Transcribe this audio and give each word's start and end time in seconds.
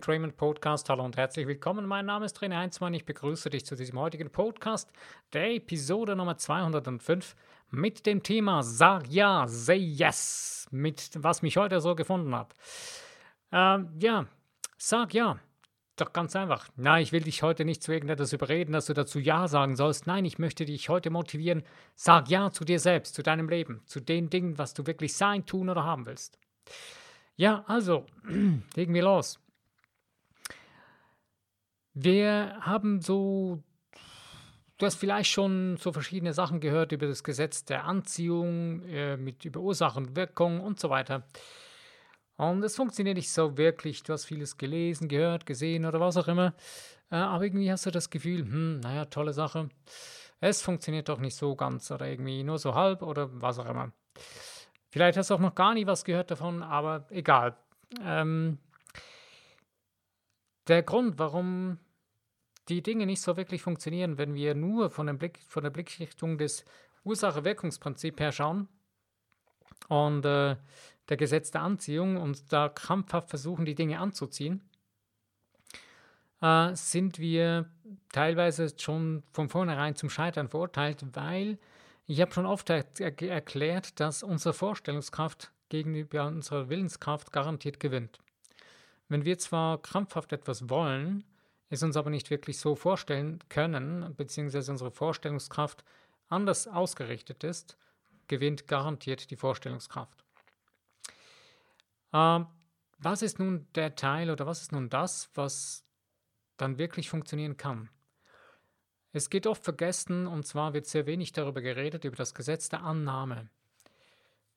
Trayman 0.00 0.32
Podcast. 0.32 0.88
Hallo 0.88 1.04
und 1.04 1.16
herzlich 1.16 1.46
willkommen. 1.46 1.86
Mein 1.86 2.06
Name 2.06 2.24
ist 2.24 2.38
René 2.38 2.56
Heinzmann. 2.56 2.94
Ich 2.94 3.04
begrüße 3.04 3.50
dich 3.50 3.66
zu 3.66 3.76
diesem 3.76 3.98
heutigen 3.98 4.30
Podcast, 4.30 4.90
der 5.32 5.50
Episode 5.54 6.16
Nummer 6.16 6.38
205 6.38 7.36
mit 7.70 8.06
dem 8.06 8.22
Thema 8.22 8.62
Sag 8.62 9.08
ja, 9.08 9.46
say 9.48 9.76
yes, 9.76 10.66
mit 10.70 11.10
was 11.16 11.42
mich 11.42 11.56
heute 11.56 11.80
so 11.80 11.94
gefunden 11.94 12.34
hat. 12.34 12.54
Ähm, 13.52 13.90
ja, 14.00 14.26
sag 14.78 15.12
ja. 15.14 15.38
Doch 15.96 16.12
ganz 16.12 16.34
einfach. 16.36 16.68
Nein, 16.76 17.02
ich 17.02 17.12
will 17.12 17.22
dich 17.22 17.42
heute 17.42 17.64
nicht 17.64 17.82
zu 17.82 17.92
irgendetwas 17.92 18.32
überreden, 18.32 18.72
dass 18.72 18.86
du 18.86 18.94
dazu 18.94 19.18
Ja 19.18 19.46
sagen 19.46 19.76
sollst. 19.76 20.06
Nein, 20.06 20.24
ich 20.24 20.38
möchte 20.38 20.64
dich 20.64 20.88
heute 20.88 21.10
motivieren. 21.10 21.64
Sag 21.94 22.30
Ja 22.30 22.50
zu 22.50 22.64
dir 22.64 22.80
selbst, 22.80 23.14
zu 23.14 23.22
deinem 23.22 23.48
Leben, 23.48 23.82
zu 23.84 24.00
den 24.00 24.30
Dingen, 24.30 24.56
was 24.56 24.72
du 24.72 24.86
wirklich 24.86 25.14
sein, 25.14 25.44
tun 25.44 25.68
oder 25.68 25.84
haben 25.84 26.06
willst. 26.06 26.38
Ja, 27.36 27.64
also, 27.66 28.06
legen 28.74 28.94
wir 28.94 29.02
los. 29.02 29.41
Wir 31.94 32.56
haben 32.60 33.00
so, 33.00 33.62
du 34.78 34.86
hast 34.86 34.96
vielleicht 34.96 35.30
schon 35.30 35.76
so 35.76 35.92
verschiedene 35.92 36.32
Sachen 36.32 36.60
gehört 36.60 36.92
über 36.92 37.06
das 37.06 37.22
Gesetz 37.22 37.64
der 37.64 37.84
Anziehung, 37.84 38.82
äh, 38.84 39.16
mit 39.16 39.44
über 39.44 39.60
Ursache 39.60 39.98
und 39.98 40.16
Wirkung 40.16 40.60
und 40.60 40.80
so 40.80 40.88
weiter. 40.88 41.24
Und 42.36 42.62
es 42.64 42.76
funktioniert 42.76 43.16
nicht 43.16 43.30
so 43.30 43.56
wirklich. 43.58 44.02
Du 44.02 44.12
hast 44.12 44.24
vieles 44.24 44.56
gelesen, 44.56 45.08
gehört, 45.08 45.46
gesehen 45.46 45.84
oder 45.84 46.00
was 46.00 46.16
auch 46.16 46.28
immer. 46.28 46.54
Äh, 47.10 47.16
aber 47.16 47.44
irgendwie 47.44 47.70
hast 47.70 47.84
du 47.86 47.90
das 47.90 48.08
Gefühl, 48.08 48.40
hm, 48.40 48.80
naja, 48.80 49.04
tolle 49.04 49.32
Sache. 49.32 49.68
Es 50.40 50.62
funktioniert 50.62 51.08
doch 51.08 51.20
nicht 51.20 51.36
so 51.36 51.54
ganz 51.54 51.90
oder 51.90 52.08
irgendwie 52.08 52.42
nur 52.42 52.58
so 52.58 52.74
halb 52.74 53.02
oder 53.02 53.28
was 53.40 53.58
auch 53.58 53.68
immer. 53.68 53.92
Vielleicht 54.88 55.16
hast 55.16 55.30
du 55.30 55.34
auch 55.34 55.40
noch 55.40 55.54
gar 55.54 55.74
nie 55.74 55.86
was 55.86 56.04
gehört 56.04 56.30
davon, 56.30 56.62
aber 56.62 57.06
egal. 57.10 57.56
Ähm, 58.04 58.58
der 60.68 60.82
Grund, 60.82 61.18
warum 61.18 61.78
die 62.68 62.82
Dinge 62.82 63.06
nicht 63.06 63.20
so 63.20 63.36
wirklich 63.36 63.62
funktionieren, 63.62 64.18
wenn 64.18 64.34
wir 64.34 64.54
nur 64.54 64.90
von, 64.90 65.18
Blick, 65.18 65.40
von 65.48 65.62
der 65.62 65.70
Blickrichtung 65.70 66.38
des 66.38 66.64
Ursache-Wirkungsprinzips 67.04 68.20
her 68.20 68.32
schauen 68.32 68.68
und 69.88 70.24
äh, 70.24 70.56
der 71.08 71.16
Gesetz 71.16 71.50
der 71.50 71.62
Anziehung 71.62 72.16
und 72.16 72.52
da 72.52 72.68
krampfhaft 72.68 73.28
versuchen, 73.28 73.64
die 73.64 73.74
Dinge 73.74 73.98
anzuziehen, 73.98 74.62
äh, 76.40 76.74
sind 76.74 77.18
wir 77.18 77.68
teilweise 78.12 78.72
schon 78.78 79.22
von 79.32 79.48
vornherein 79.48 79.96
zum 79.96 80.10
Scheitern 80.10 80.48
verurteilt, 80.48 81.04
weil 81.14 81.58
ich 82.06 82.20
habe 82.20 82.32
schon 82.32 82.46
oft 82.46 82.70
er 82.70 82.84
erklärt, 83.00 83.98
dass 83.98 84.22
unsere 84.22 84.52
Vorstellungskraft 84.52 85.52
gegenüber 85.68 86.26
unserer 86.26 86.68
Willenskraft 86.68 87.32
garantiert 87.32 87.80
gewinnt. 87.80 88.18
Wenn 89.12 89.26
wir 89.26 89.38
zwar 89.38 89.76
krampfhaft 89.82 90.32
etwas 90.32 90.70
wollen, 90.70 91.24
es 91.68 91.82
uns 91.82 91.98
aber 91.98 92.08
nicht 92.08 92.30
wirklich 92.30 92.58
so 92.58 92.74
vorstellen 92.74 93.40
können, 93.50 94.14
beziehungsweise 94.16 94.72
unsere 94.72 94.90
Vorstellungskraft 94.90 95.84
anders 96.30 96.66
ausgerichtet 96.66 97.44
ist, 97.44 97.76
gewinnt 98.26 98.68
garantiert 98.68 99.30
die 99.30 99.36
Vorstellungskraft. 99.36 100.24
Ähm, 102.14 102.46
was 103.00 103.20
ist 103.20 103.38
nun 103.38 103.66
der 103.74 103.96
Teil 103.96 104.30
oder 104.30 104.46
was 104.46 104.62
ist 104.62 104.72
nun 104.72 104.88
das, 104.88 105.28
was 105.34 105.84
dann 106.56 106.78
wirklich 106.78 107.10
funktionieren 107.10 107.58
kann? 107.58 107.90
Es 109.12 109.28
geht 109.28 109.46
oft 109.46 109.62
vergessen, 109.62 110.26
und 110.26 110.46
zwar 110.46 110.72
wird 110.72 110.86
sehr 110.86 111.04
wenig 111.04 111.32
darüber 111.32 111.60
geredet, 111.60 112.04
über 112.04 112.16
das 112.16 112.32
Gesetz 112.32 112.70
der 112.70 112.82
Annahme. 112.82 113.50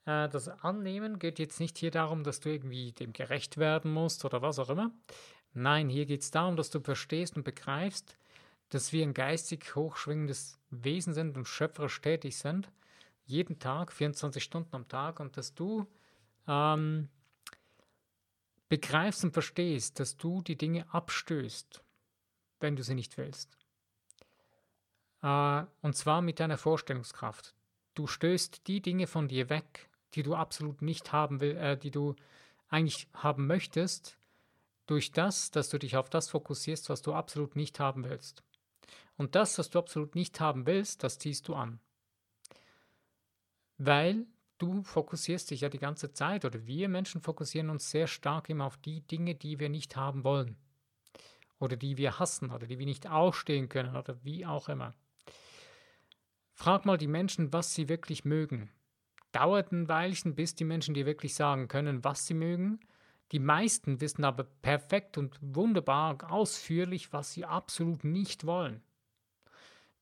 Äh, 0.05 0.29
das 0.29 0.47
Annehmen 0.47 1.19
geht 1.19 1.39
jetzt 1.39 1.59
nicht 1.59 1.77
hier 1.77 1.91
darum, 1.91 2.23
dass 2.23 2.39
du 2.39 2.49
irgendwie 2.49 2.91
dem 2.91 3.13
gerecht 3.13 3.57
werden 3.57 3.91
musst 3.91 4.25
oder 4.25 4.41
was 4.41 4.59
auch 4.59 4.69
immer. 4.69 4.91
Nein, 5.53 5.89
hier 5.89 6.05
geht 6.05 6.21
es 6.21 6.31
darum, 6.31 6.55
dass 6.57 6.69
du 6.69 6.79
verstehst 6.79 7.35
und 7.35 7.43
begreifst, 7.43 8.17
dass 8.69 8.91
wir 8.91 9.03
ein 9.03 9.13
geistig 9.13 9.75
hochschwingendes 9.75 10.59
Wesen 10.69 11.13
sind 11.13 11.38
und 11.38 11.47
schöpferisch 11.47 12.01
tätig 12.01 12.38
sind, 12.38 12.69
jeden 13.25 13.59
Tag, 13.59 13.91
24 13.91 14.43
Stunden 14.43 14.75
am 14.75 14.88
Tag, 14.88 15.19
und 15.19 15.38
dass 15.38 15.53
du 15.53 15.88
ähm, 16.47 17.09
begreifst 18.69 19.23
und 19.23 19.31
verstehst, 19.31 19.99
dass 19.99 20.17
du 20.17 20.41
die 20.41 20.57
Dinge 20.57 20.91
abstößt, 20.93 21.83
wenn 22.59 22.75
du 22.75 22.83
sie 22.83 22.95
nicht 22.95 23.17
willst. 23.17 23.57
Äh, 25.22 25.63
und 25.81 25.95
zwar 25.95 26.22
mit 26.22 26.39
deiner 26.39 26.57
Vorstellungskraft. 26.57 27.55
Du 27.93 28.07
stößt 28.07 28.67
die 28.67 28.81
Dinge 28.81 29.07
von 29.07 29.27
dir 29.27 29.49
weg, 29.49 29.89
die 30.16 30.24
du 30.24 30.36
absolut 30.36 30.81
nicht 30.81 31.12
haben 31.12 31.40
will, 31.42 31.58
äh, 31.58 31.78
die 31.78 31.92
du 31.92 32.16
eigentlich 32.70 33.08
haben 33.14 33.48
möchtest, 33.48 34.18
durch 34.88 35.12
das, 35.12 35.52
dass 35.52 35.70
du 35.70 35.80
dich 35.80 35.98
auf 35.98 36.09
das 36.09 36.30
fokussierst, 36.30 36.90
was 36.90 37.02
du 37.02 37.14
absolut 37.14 37.56
nicht 37.56 37.80
haben 37.80 38.03
willst. 38.03 38.44
Und 39.18 39.36
das, 39.36 39.58
was 39.58 39.70
du 39.70 39.80
absolut 39.80 40.16
nicht 40.16 40.40
haben 40.40 40.66
willst, 40.66 41.03
das 41.03 41.18
ziehst 41.18 41.48
du 41.48 41.56
an. 41.56 41.80
Weil 43.78 44.26
du 44.58 44.84
fokussierst 44.84 45.52
dich 45.52 45.62
ja 45.62 45.70
die 45.70 45.80
ganze 45.80 46.12
Zeit 46.12 46.46
oder 46.46 46.66
wir 46.66 46.90
Menschen 46.90 47.22
fokussieren 47.22 47.70
uns 47.70 47.90
sehr 47.90 48.08
stark 48.08 48.50
immer 48.50 48.66
auf 48.66 48.78
die 48.78 49.02
Dinge, 49.02 49.36
die 49.36 49.59
wir 49.59 49.70
nicht 49.70 49.96
haben 49.96 50.24
wollen. 50.24 50.58
Oder 51.59 51.78
die 51.78 51.97
wir 51.97 52.20
hassen 52.20 52.52
oder 52.52 52.68
die 52.68 52.80
wir 52.80 52.86
nicht 52.86 53.08
ausstehen 53.08 53.70
können 53.70 53.96
oder 53.96 54.24
wie 54.24 54.46
auch 54.46 54.70
immer. 54.70 54.94
Frag 56.53 56.86
mal 56.86 56.97
die 56.97 57.08
Menschen, 57.08 57.52
was 57.52 57.74
sie 57.74 57.90
wirklich 57.90 58.24
mögen. 58.24 58.70
Dauert 59.35 59.73
ein 59.73 59.90
Weilchen, 59.90 60.34
bis 60.34 60.56
die 60.56 60.63
Menschen 60.63 60.94
dir 60.94 61.06
wirklich 61.06 61.35
sagen 61.35 61.68
können, 61.68 62.06
was 62.06 62.25
sie 62.25 62.34
mögen. 62.34 62.79
Die 63.34 63.40
meisten 63.40 64.00
wissen 64.00 64.23
aber 64.23 64.46
perfekt 64.46 65.18
und 65.18 65.38
wunderbar 65.41 66.31
ausführlich, 66.31 67.12
was 67.12 67.34
sie 67.34 67.44
absolut 67.44 68.06
nicht 68.06 68.46
wollen. 68.46 68.81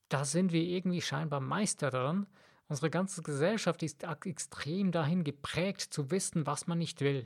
Da 0.07 0.23
sind 0.23 0.51
wir 0.51 0.61
irgendwie 0.61 1.01
scheinbar 1.01 1.39
Meister 1.39 1.89
daran. 1.89 2.27
Unsere 2.67 2.91
ganze 2.91 3.23
Gesellschaft 3.23 3.81
ist 3.81 4.03
extrem 4.03 4.91
dahin 4.91 5.23
geprägt 5.23 5.81
zu 5.81 6.11
wissen, 6.11 6.45
was 6.45 6.67
man 6.67 6.77
nicht 6.77 7.01
will, 7.01 7.25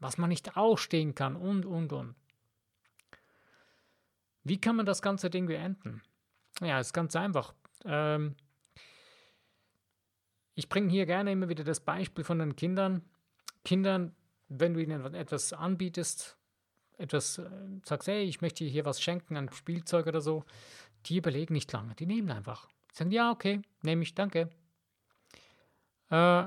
was 0.00 0.18
man 0.18 0.30
nicht 0.30 0.56
ausstehen 0.56 1.14
kann 1.14 1.36
und, 1.36 1.64
und, 1.64 1.92
und. 1.92 2.16
Wie 4.42 4.60
kann 4.60 4.74
man 4.74 4.86
das 4.86 5.00
ganze 5.00 5.30
Ding 5.30 5.46
beenden? 5.46 6.02
Ja, 6.60 6.80
ist 6.80 6.92
ganz 6.92 7.14
einfach. 7.14 7.54
Ähm, 7.84 8.34
ich 10.60 10.68
bringe 10.68 10.90
hier 10.90 11.06
gerne 11.06 11.32
immer 11.32 11.48
wieder 11.48 11.64
das 11.64 11.80
Beispiel 11.80 12.22
von 12.22 12.38
den 12.38 12.54
Kindern. 12.54 13.00
Kindern, 13.64 14.14
wenn 14.48 14.74
du 14.74 14.82
ihnen 14.82 15.14
etwas 15.14 15.54
anbietest, 15.54 16.36
etwas 16.98 17.38
äh, 17.38 17.48
sagst, 17.82 18.08
hey, 18.08 18.24
ich 18.24 18.42
möchte 18.42 18.66
hier 18.66 18.84
was 18.84 19.00
schenken, 19.00 19.38
ein 19.38 19.50
Spielzeug 19.52 20.06
oder 20.06 20.20
so, 20.20 20.44
die 21.06 21.16
überlegen 21.16 21.54
nicht 21.54 21.72
lange, 21.72 21.94
die 21.94 22.04
nehmen 22.04 22.30
einfach. 22.30 22.68
Die 22.92 22.96
sagen, 22.98 23.10
ja, 23.10 23.30
okay, 23.30 23.62
nehme 23.80 24.02
ich, 24.02 24.14
danke. 24.14 24.50
Äh, 26.10 26.44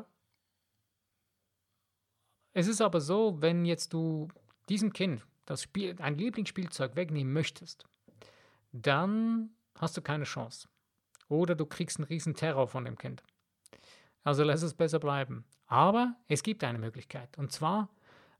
es 2.51 2.67
ist 2.67 2.81
aber 2.81 3.01
so, 3.01 3.41
wenn 3.41 3.65
jetzt 3.65 3.93
du 3.93 4.27
diesem 4.69 4.93
Kind 4.93 5.25
das 5.45 5.63
Spiel, 5.63 5.95
ein 5.99 6.19
Lieblingsspielzeug 6.19 6.95
wegnehmen 6.95 7.33
möchtest, 7.33 7.83
dann 8.73 9.55
hast 9.79 9.97
du 9.97 10.03
keine 10.03 10.25
Chance. 10.25 10.67
Oder 11.29 11.55
du 11.55 11.65
kriegst 11.65 11.97
einen 11.97 12.05
riesen 12.05 12.35
Terror 12.35 12.67
von 12.67 12.85
dem 12.85 12.95
Kind. 12.95 13.23
Also 14.23 14.43
lass 14.43 14.61
es 14.61 14.73
besser 14.73 14.99
bleiben. 14.99 15.45
Aber 15.67 16.15
es 16.27 16.43
gibt 16.43 16.63
eine 16.63 16.79
Möglichkeit. 16.79 17.37
Und 17.37 17.51
zwar, 17.51 17.89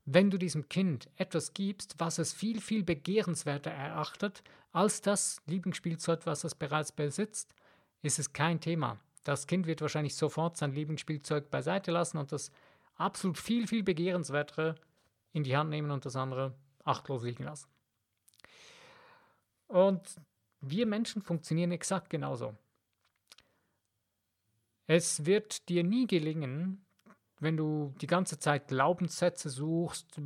wenn 0.04 0.30
du 0.30 0.38
diesem 0.38 0.68
Kind 0.68 1.08
etwas 1.16 1.54
gibst, 1.54 1.94
was 1.98 2.18
es 2.18 2.32
viel, 2.32 2.60
viel 2.60 2.84
begehrenswerter 2.84 3.70
erachtet 3.70 4.42
als 4.72 5.00
das 5.00 5.40
Lieblingsspielzeug, 5.46 6.26
was 6.26 6.44
es 6.44 6.54
bereits 6.54 6.92
besitzt, 6.92 7.54
ist 8.02 8.18
es 8.18 8.32
kein 8.32 8.60
Thema. 8.60 8.98
Das 9.24 9.46
Kind 9.46 9.66
wird 9.66 9.80
wahrscheinlich 9.80 10.14
sofort 10.14 10.56
sein 10.56 10.72
Lieblingsspielzeug 10.72 11.50
beiseite 11.50 11.90
lassen 11.90 12.18
und 12.18 12.32
das 12.32 12.50
absolut 12.96 13.38
viel, 13.38 13.66
viel 13.66 13.82
begehrenswertere 13.82 14.74
in 15.32 15.42
die 15.42 15.56
Hand 15.56 15.70
nehmen 15.70 15.90
und 15.90 16.04
das 16.04 16.16
andere 16.16 16.54
achtlos 16.84 17.22
liegen 17.22 17.44
lassen. 17.44 17.68
Und 19.66 20.20
wir 20.60 20.86
Menschen 20.86 21.22
funktionieren 21.22 21.72
exakt 21.72 22.10
genauso. 22.10 22.54
Es 24.86 25.24
wird 25.24 25.68
dir 25.68 25.82
nie 25.82 26.06
gelingen, 26.06 26.84
wenn 27.40 27.56
du 27.56 27.94
die 28.00 28.06
ganze 28.06 28.38
Zeit 28.38 28.68
Glaubenssätze 28.68 29.48
suchst, 29.50 30.16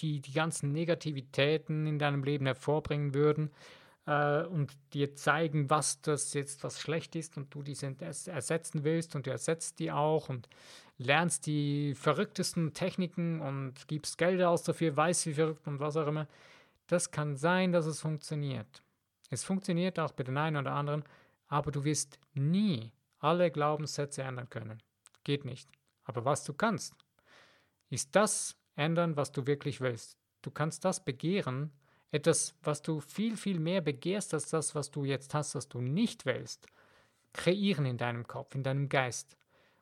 die 0.00 0.20
die 0.20 0.32
ganzen 0.32 0.72
Negativitäten 0.72 1.86
in 1.86 1.98
deinem 1.98 2.24
Leben 2.24 2.46
hervorbringen 2.46 3.14
würden 3.14 3.50
äh, 4.06 4.42
und 4.44 4.76
dir 4.92 5.14
zeigen, 5.14 5.70
was 5.70 6.00
das 6.00 6.34
jetzt 6.34 6.64
was 6.64 6.80
schlecht 6.80 7.14
ist 7.16 7.36
und 7.36 7.54
du 7.54 7.62
diese 7.62 7.94
ersetzen 8.00 8.84
willst 8.84 9.14
und 9.14 9.26
du 9.26 9.30
ersetzt 9.30 9.78
die 9.78 9.92
auch 9.92 10.28
und 10.28 10.48
lernst 10.98 11.46
die 11.46 11.94
verrücktesten 11.94 12.74
Techniken 12.74 13.40
und 13.40 13.86
gibst 13.86 14.18
Geld 14.18 14.42
aus 14.42 14.62
dafür, 14.62 14.96
weißt 14.96 15.26
wie 15.26 15.34
verrückt 15.34 15.66
und 15.66 15.78
was 15.78 15.96
auch 15.96 16.06
immer. 16.06 16.26
Das 16.88 17.10
kann 17.10 17.36
sein, 17.36 17.72
dass 17.72 17.86
es 17.86 18.00
funktioniert. 18.00 18.82
Es 19.30 19.44
funktioniert 19.44 19.98
auch 19.98 20.12
bei 20.12 20.24
den 20.24 20.38
einen 20.38 20.56
oder 20.56 20.72
anderen, 20.72 21.04
aber 21.48 21.70
du 21.70 21.84
wirst 21.84 22.18
nie 22.34 22.92
alle 23.18 23.50
Glaubenssätze 23.50 24.22
ändern 24.22 24.48
können. 24.48 24.82
Geht 25.24 25.44
nicht. 25.44 25.70
Aber 26.04 26.24
was 26.24 26.44
du 26.44 26.52
kannst, 26.52 26.94
ist 27.90 28.14
das 28.14 28.56
ändern, 28.76 29.16
was 29.16 29.32
du 29.32 29.46
wirklich 29.46 29.80
willst. 29.80 30.16
Du 30.42 30.50
kannst 30.50 30.84
das 30.84 31.04
begehren, 31.04 31.72
etwas, 32.10 32.54
was 32.62 32.80
du 32.80 33.00
viel, 33.00 33.36
viel 33.36 33.58
mehr 33.58 33.80
begehrst 33.80 34.32
als 34.32 34.48
das, 34.50 34.74
was 34.74 34.90
du 34.90 35.04
jetzt 35.04 35.34
hast, 35.34 35.54
was 35.54 35.68
du 35.68 35.80
nicht 35.80 36.24
willst, 36.24 36.66
kreieren 37.32 37.84
in 37.84 37.98
deinem 37.98 38.26
Kopf, 38.26 38.54
in 38.54 38.62
deinem 38.62 38.88
Geist. 38.88 39.36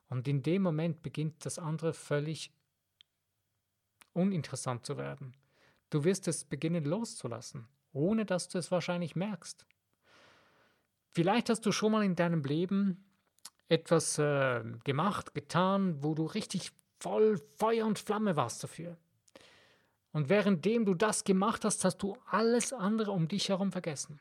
Und 0.08 0.26
in 0.28 0.42
dem 0.42 0.62
Moment 0.62 1.02
beginnt 1.02 1.44
das 1.44 1.58
andere 1.58 1.92
völlig 1.92 2.52
uninteressant 4.12 4.86
zu 4.86 4.96
werden. 4.96 5.36
Du 5.90 6.04
wirst 6.04 6.26
es 6.26 6.44
beginnen 6.44 6.84
loszulassen, 6.84 7.68
ohne 7.92 8.24
dass 8.24 8.48
du 8.48 8.58
es 8.58 8.70
wahrscheinlich 8.70 9.14
merkst. 9.14 9.66
Vielleicht 11.12 11.48
hast 11.48 11.64
du 11.64 11.72
schon 11.72 11.92
mal 11.92 12.04
in 12.04 12.16
deinem 12.16 12.42
Leben 12.42 13.04
etwas 13.68 14.18
äh, 14.18 14.62
gemacht, 14.84 15.34
getan, 15.34 16.02
wo 16.02 16.14
du 16.14 16.24
richtig 16.26 16.72
voll 16.98 17.38
Feuer 17.56 17.86
und 17.86 17.98
Flamme 17.98 18.36
warst 18.36 18.62
dafür. 18.62 18.96
Und 20.12 20.28
währenddem 20.28 20.86
du 20.86 20.94
das 20.94 21.24
gemacht 21.24 21.64
hast, 21.64 21.84
hast 21.84 21.98
du 21.98 22.16
alles 22.26 22.72
andere 22.72 23.10
um 23.10 23.28
dich 23.28 23.48
herum 23.48 23.72
vergessen. 23.72 24.20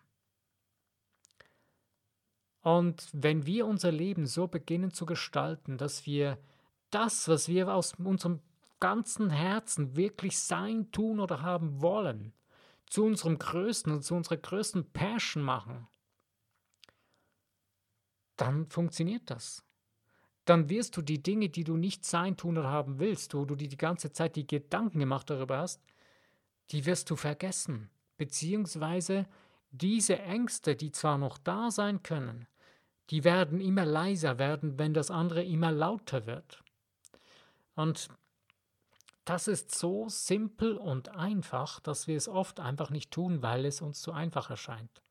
Und 2.62 3.08
wenn 3.14 3.46
wir 3.46 3.68
unser 3.68 3.92
Leben 3.92 4.26
so 4.26 4.48
beginnen 4.48 4.92
zu 4.92 5.06
gestalten, 5.06 5.78
dass 5.78 6.06
wir 6.06 6.40
das, 6.90 7.28
was 7.28 7.48
wir 7.48 7.74
aus 7.74 7.94
unserem 7.94 8.42
ganzen 8.80 9.30
Herzen 9.30 9.96
wirklich 9.96 10.40
sein, 10.40 10.92
tun 10.92 11.20
oder 11.20 11.42
haben 11.44 11.82
wollen, 11.82 12.34
zu 12.88 13.06
unserem 13.06 13.38
größten 13.38 13.92
und 13.94 14.04
zu 14.04 14.16
unserer 14.16 14.38
größten 14.38 14.92
Passion 14.92 15.44
machen, 15.44 15.88
dann 18.38 18.68
funktioniert 18.68 19.30
das. 19.30 19.64
Dann 20.46 20.70
wirst 20.70 20.96
du 20.98 21.02
die 21.02 21.22
Dinge, 21.24 21.50
die 21.50 21.64
du 21.64 21.76
nicht 21.76 22.06
sein, 22.06 22.38
tun 22.38 22.58
oder 22.58 22.70
haben 22.70 23.00
willst, 23.00 23.34
wo 23.34 23.46
du 23.46 23.56
dir 23.56 23.68
die 23.68 23.78
ganze 23.78 24.12
Zeit 24.12 24.36
die 24.36 24.46
Gedanken 24.46 25.00
gemacht 25.00 25.30
darüber 25.30 25.58
hast, 25.58 25.82
die 26.72 26.86
wirst 26.86 27.10
du 27.10 27.16
vergessen. 27.16 27.90
Beziehungsweise 28.18 29.26
diese 29.72 30.20
Ängste, 30.20 30.76
die 30.76 30.92
zwar 30.92 31.18
noch 31.18 31.38
da 31.38 31.72
sein 31.72 32.04
können, 32.04 32.48
die 33.10 33.24
werden 33.24 33.60
immer 33.60 33.86
leiser 33.86 34.38
werden, 34.40 34.80
wenn 34.80 34.94
das 34.94 35.12
andere 35.12 35.44
immer 35.44 35.72
lauter 35.72 36.26
wird. 36.26 36.64
Und 37.76 38.10
das 39.26 39.48
ist 39.48 39.74
so 39.74 40.08
simpel 40.08 40.78
und 40.78 41.10
einfach, 41.10 41.80
dass 41.80 42.08
wir 42.08 42.16
es 42.16 42.28
oft 42.28 42.60
einfach 42.60 42.90
nicht 42.92 43.12
tun, 43.12 43.42
weil 43.42 43.66
es 43.66 43.82
uns 43.82 44.02
zu 44.02 44.12
einfach 44.12 44.50
erscheint. 44.50 45.02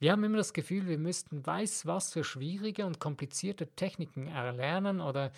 Wir 0.00 0.12
haben 0.12 0.24
immer 0.24 0.38
das 0.38 0.54
Gefühl, 0.54 0.88
wir 0.88 0.98
müssten 0.98 1.46
weiß 1.46 1.84
was 1.84 2.12
für 2.14 2.24
schwierige 2.24 2.86
und 2.86 2.98
komplizierte 2.98 3.68
Techniken 3.68 4.28
erlernen 4.28 5.00
oder 5.00 5.30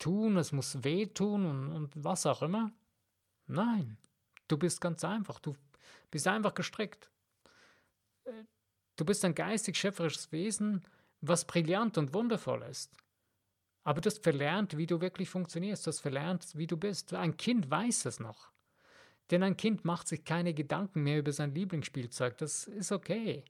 tun, 0.00 0.36
es 0.36 0.50
muss 0.50 0.82
wehtun 0.82 1.46
und, 1.46 1.72
und 1.72 1.92
was 1.94 2.26
auch 2.26 2.42
immer. 2.42 2.72
Nein, 3.46 3.96
du 4.48 4.58
bist 4.58 4.80
ganz 4.80 5.04
einfach, 5.04 5.38
du 5.38 5.54
bist 6.10 6.26
einfach 6.26 6.54
gestrickt. 6.54 7.08
Du 8.96 9.04
bist 9.04 9.24
ein 9.24 9.36
geistig 9.36 9.76
schöpferisches 9.76 10.32
Wesen, 10.32 10.82
was 11.20 11.46
brillant 11.46 11.96
und 11.96 12.12
wundervoll 12.12 12.62
ist. 12.64 12.96
Aber 13.84 14.00
du 14.00 14.08
hast 14.08 14.24
verlernt, 14.24 14.76
wie 14.76 14.86
du 14.86 15.00
wirklich 15.00 15.30
funktionierst, 15.30 15.86
du 15.86 15.90
hast 15.90 16.00
verlernt, 16.00 16.56
wie 16.56 16.66
du 16.66 16.76
bist. 16.76 17.14
Ein 17.14 17.36
Kind 17.36 17.70
weiß 17.70 18.06
es 18.06 18.18
noch. 18.18 18.50
Denn 19.30 19.44
ein 19.44 19.56
Kind 19.56 19.84
macht 19.84 20.08
sich 20.08 20.24
keine 20.24 20.54
Gedanken 20.54 21.04
mehr 21.04 21.20
über 21.20 21.32
sein 21.32 21.54
Lieblingsspielzeug. 21.54 22.36
Das 22.38 22.66
ist 22.66 22.90
okay. 22.90 23.44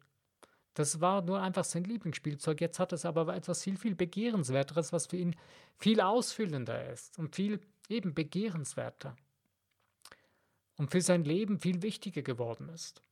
Das 0.79 1.01
war 1.01 1.23
nur 1.23 1.43
einfach 1.43 1.65
sein 1.65 1.83
Lieblingsspielzeug. 1.83 2.61
Jetzt 2.61 2.79
hat 2.79 2.93
es 2.93 3.05
aber 3.05 3.35
etwas 3.35 3.65
viel, 3.65 3.77
viel 3.77 3.97
Begehrenswerteres, 3.97 4.93
was 4.93 5.09
für 5.09 5.17
ihn 5.17 5.35
viel 5.77 6.01
ausfüllender 6.01 6.93
ist 6.93 7.19
und 7.19 7.35
viel 7.35 7.61
eben 7.89 8.15
begehrenswerter. 8.15 9.17
Und 10.77 10.93
für 10.93 11.01
sein 11.01 11.25
Leben 11.25 11.59
viel 11.59 11.83
wichtiger 11.83 12.23
geworden 12.23 12.69
ist. 12.69 13.03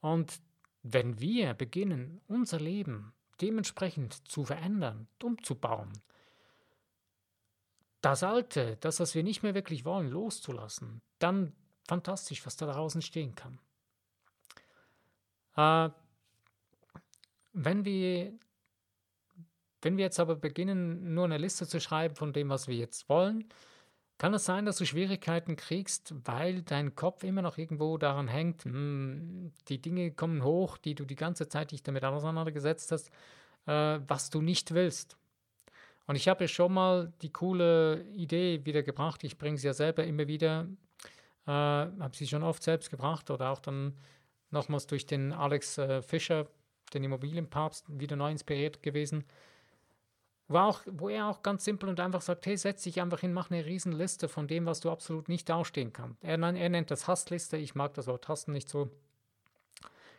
Und 0.00 0.40
wenn 0.82 1.20
wir 1.20 1.54
beginnen, 1.54 2.20
unser 2.26 2.58
Leben 2.58 3.12
dementsprechend 3.40 4.28
zu 4.28 4.44
verändern, 4.44 5.06
umzubauen, 5.22 5.92
das 8.00 8.24
Alte, 8.24 8.76
das, 8.80 8.98
was 8.98 9.14
wir 9.14 9.22
nicht 9.22 9.44
mehr 9.44 9.54
wirklich 9.54 9.84
wollen, 9.84 10.08
loszulassen, 10.08 11.00
dann 11.20 11.52
fantastisch, 11.86 12.44
was 12.44 12.56
da 12.56 12.66
draußen 12.66 13.02
stehen 13.02 13.36
kann. 13.36 13.60
Äh, 15.54 15.90
wenn 17.52 17.84
wir, 17.84 18.32
wenn 19.82 19.96
wir 19.96 20.04
jetzt 20.04 20.20
aber 20.20 20.36
beginnen, 20.36 21.14
nur 21.14 21.24
eine 21.24 21.38
Liste 21.38 21.66
zu 21.66 21.80
schreiben 21.80 22.14
von 22.14 22.32
dem, 22.32 22.48
was 22.48 22.68
wir 22.68 22.76
jetzt 22.76 23.08
wollen, 23.08 23.48
kann 24.18 24.34
es 24.34 24.44
sein, 24.44 24.66
dass 24.66 24.76
du 24.76 24.84
Schwierigkeiten 24.84 25.56
kriegst, 25.56 26.14
weil 26.26 26.60
dein 26.60 26.94
Kopf 26.94 27.24
immer 27.24 27.40
noch 27.40 27.56
irgendwo 27.56 27.96
daran 27.96 28.28
hängt, 28.28 28.64
hm, 28.64 29.50
die 29.68 29.80
Dinge 29.80 30.10
kommen 30.10 30.44
hoch, 30.44 30.76
die 30.76 30.94
du 30.94 31.06
die 31.06 31.16
ganze 31.16 31.48
Zeit 31.48 31.70
dich 31.72 31.82
damit 31.82 32.04
auseinandergesetzt 32.04 32.92
hast, 32.92 33.10
äh, 33.66 33.98
was 34.06 34.28
du 34.28 34.42
nicht 34.42 34.74
willst. 34.74 35.16
Und 36.06 36.16
ich 36.16 36.28
habe 36.28 36.44
ja 36.44 36.48
schon 36.48 36.74
mal 36.74 37.14
die 37.22 37.32
coole 37.32 38.04
Idee 38.12 38.66
wieder 38.66 38.82
gebracht, 38.82 39.24
ich 39.24 39.38
bringe 39.38 39.56
sie 39.56 39.68
ja 39.68 39.72
selber 39.72 40.04
immer 40.04 40.28
wieder, 40.28 40.66
äh, 41.46 41.50
habe 41.50 42.10
sie 42.12 42.26
schon 42.26 42.42
oft 42.42 42.62
selbst 42.62 42.90
gebracht 42.90 43.30
oder 43.30 43.48
auch 43.48 43.60
dann 43.60 43.96
nochmals 44.50 44.86
durch 44.86 45.06
den 45.06 45.32
Alex 45.32 45.78
äh, 45.78 46.02
Fischer 46.02 46.46
den 46.94 47.04
Immobilienpapst, 47.04 47.86
wieder 47.88 48.16
neu 48.16 48.30
inspiriert 48.30 48.82
gewesen, 48.82 49.24
wo, 50.48 50.58
auch, 50.58 50.82
wo 50.86 51.08
er 51.08 51.28
auch 51.28 51.42
ganz 51.42 51.64
simpel 51.64 51.88
und 51.88 52.00
einfach 52.00 52.22
sagt, 52.22 52.44
hey, 52.46 52.56
setz 52.56 52.82
dich 52.82 53.00
einfach 53.00 53.20
hin, 53.20 53.32
mach 53.32 53.50
eine 53.50 53.64
Riesenliste 53.64 54.28
von 54.28 54.48
dem, 54.48 54.66
was 54.66 54.80
du 54.80 54.90
absolut 54.90 55.28
nicht 55.28 55.50
ausstehen 55.50 55.92
kannst. 55.92 56.22
Er, 56.24 56.38
er 56.40 56.68
nennt 56.68 56.90
das 56.90 57.06
Hassliste, 57.06 57.56
ich 57.56 57.76
mag 57.76 57.94
das 57.94 58.08
Wort 58.08 58.26
Hassen 58.28 58.52
nicht 58.52 58.68
so. 58.68 58.90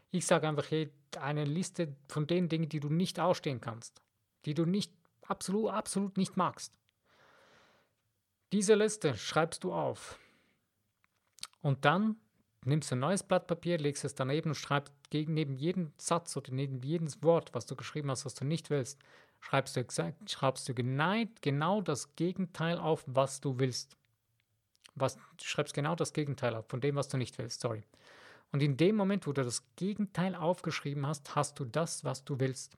Ich 0.09 0.25
sage 0.25 0.47
einfach, 0.47 0.71
hey, 0.71 0.89
eine 1.19 1.43
Liste 1.43 1.95
von 2.07 2.27
den 2.27 2.47
Dingen, 2.47 2.69
die 2.69 2.79
du 2.79 2.89
nicht 2.89 3.19
ausstehen 3.19 3.59
kannst, 3.59 4.01
die 4.45 4.53
du 4.53 4.65
nicht 4.65 4.93
absolut, 5.27 5.71
absolut 5.71 6.17
nicht 6.17 6.37
magst. 6.37 6.77
Diese 8.53 8.75
Liste 8.75 9.17
schreibst 9.17 9.63
du 9.63 9.73
auf. 9.73 10.17
Und 11.61 11.85
dann 11.85 12.15
nimmst 12.65 12.91
du 12.91 12.95
ein 12.95 12.99
neues 12.99 13.23
Blatt 13.23 13.47
Papier, 13.47 13.77
legst 13.77 14.05
es 14.05 14.15
daneben 14.15 14.49
und 14.49 14.55
schreibst 14.55 14.93
gegen, 15.09 15.33
neben 15.33 15.55
jedem 15.55 15.91
Satz 15.97 16.35
oder 16.37 16.51
neben 16.51 16.81
jedes 16.81 17.23
Wort, 17.23 17.53
was 17.53 17.65
du 17.65 17.75
geschrieben 17.75 18.11
hast, 18.11 18.25
was 18.25 18.35
du 18.35 18.45
nicht 18.45 18.69
willst, 18.69 18.99
schreibst 19.39 19.75
du, 19.75 19.79
exakt, 19.79 20.29
schreibst 20.29 20.69
du 20.69 20.73
genau, 20.73 21.23
genau 21.41 21.81
das 21.81 22.15
Gegenteil 22.15 22.77
auf, 22.77 23.03
was 23.07 23.41
du 23.41 23.59
willst. 23.59 23.97
Was, 24.95 25.15
du 25.15 25.43
schreibst 25.43 25.73
genau 25.73 25.95
das 25.95 26.13
Gegenteil 26.13 26.55
auf 26.55 26.67
von 26.67 26.81
dem, 26.81 26.95
was 26.95 27.07
du 27.07 27.17
nicht 27.17 27.37
willst. 27.37 27.61
Sorry. 27.61 27.83
Und 28.51 28.61
in 28.61 28.77
dem 28.77 28.95
Moment, 28.95 29.25
wo 29.25 29.33
du 29.33 29.43
das 29.43 29.63
Gegenteil 29.77 30.35
aufgeschrieben 30.35 31.07
hast, 31.07 31.35
hast 31.35 31.59
du 31.59 31.65
das, 31.65 32.03
was 32.03 32.25
du 32.25 32.39
willst. 32.39 32.75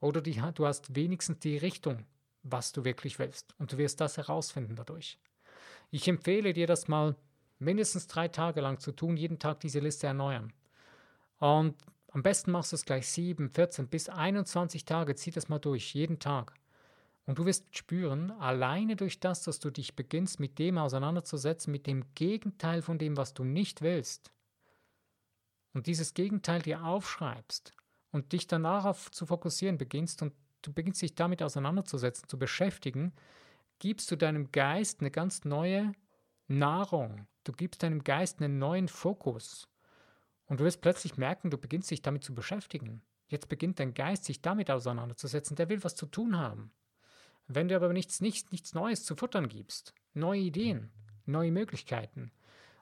Oder 0.00 0.20
die, 0.20 0.42
du 0.54 0.66
hast 0.66 0.94
wenigstens 0.94 1.38
die 1.38 1.56
Richtung, 1.56 2.04
was 2.42 2.72
du 2.72 2.84
wirklich 2.84 3.18
willst. 3.18 3.54
Und 3.58 3.72
du 3.72 3.78
wirst 3.78 4.00
das 4.00 4.16
herausfinden 4.16 4.74
dadurch. 4.76 5.18
Ich 5.90 6.08
empfehle 6.08 6.52
dir 6.52 6.66
das 6.66 6.88
mal 6.88 7.14
mindestens 7.58 8.06
drei 8.06 8.28
Tage 8.28 8.60
lang 8.60 8.78
zu 8.78 8.92
tun, 8.92 9.16
jeden 9.16 9.38
Tag 9.38 9.60
diese 9.60 9.80
Liste 9.80 10.06
erneuern. 10.06 10.52
Und 11.38 11.74
am 12.12 12.22
besten 12.22 12.50
machst 12.50 12.72
du 12.72 12.76
es 12.76 12.84
gleich 12.84 13.08
7, 13.08 13.50
14 13.50 13.88
bis 13.88 14.08
21 14.08 14.84
Tage, 14.84 15.14
zieh 15.14 15.30
das 15.30 15.48
mal 15.48 15.58
durch, 15.58 15.94
jeden 15.94 16.18
Tag. 16.18 16.54
Und 17.26 17.38
du 17.38 17.44
wirst 17.44 17.76
spüren, 17.76 18.30
alleine 18.30 18.96
durch 18.96 19.20
das, 19.20 19.42
dass 19.42 19.58
du 19.58 19.70
dich 19.70 19.96
beginnst, 19.96 20.38
mit 20.38 20.58
dem 20.58 20.78
auseinanderzusetzen, 20.78 21.72
mit 21.72 21.86
dem 21.86 22.04
Gegenteil 22.14 22.82
von 22.82 22.98
dem, 22.98 23.16
was 23.16 23.34
du 23.34 23.44
nicht 23.44 23.82
willst, 23.82 24.30
und 25.76 25.86
dieses 25.86 26.14
Gegenteil 26.14 26.62
dir 26.62 26.84
aufschreibst 26.84 27.74
und 28.10 28.32
dich 28.32 28.46
danach 28.46 28.96
zu 29.10 29.26
fokussieren 29.26 29.76
beginnst 29.76 30.22
und 30.22 30.32
du 30.62 30.72
beginnst 30.72 31.02
dich 31.02 31.14
damit 31.14 31.42
auseinanderzusetzen, 31.42 32.26
zu 32.30 32.38
beschäftigen, 32.38 33.12
gibst 33.78 34.10
du 34.10 34.16
deinem 34.16 34.50
Geist 34.52 35.00
eine 35.00 35.10
ganz 35.10 35.44
neue 35.44 35.92
Nahrung. 36.48 37.26
Du 37.46 37.52
gibst 37.52 37.84
deinem 37.84 38.02
Geist 38.02 38.42
einen 38.42 38.58
neuen 38.58 38.88
Fokus. 38.88 39.68
Und 40.46 40.58
du 40.58 40.64
wirst 40.64 40.80
plötzlich 40.80 41.16
merken, 41.16 41.48
du 41.48 41.58
beginnst 41.58 41.90
dich 41.92 42.02
damit 42.02 42.24
zu 42.24 42.34
beschäftigen. 42.34 43.02
Jetzt 43.28 43.48
beginnt 43.48 43.78
dein 43.78 43.94
Geist 43.94 44.24
sich 44.24 44.42
damit 44.42 44.68
auseinanderzusetzen. 44.68 45.54
Der 45.54 45.68
will 45.68 45.84
was 45.84 45.94
zu 45.94 46.06
tun 46.06 46.36
haben. 46.36 46.72
Wenn 47.46 47.68
du 47.68 47.76
aber 47.76 47.92
nichts, 47.92 48.20
nichts, 48.20 48.50
nichts 48.50 48.74
Neues 48.74 49.04
zu 49.04 49.14
futtern 49.14 49.48
gibst, 49.48 49.94
neue 50.12 50.40
Ideen, 50.40 50.90
neue 51.24 51.52
Möglichkeiten 51.52 52.32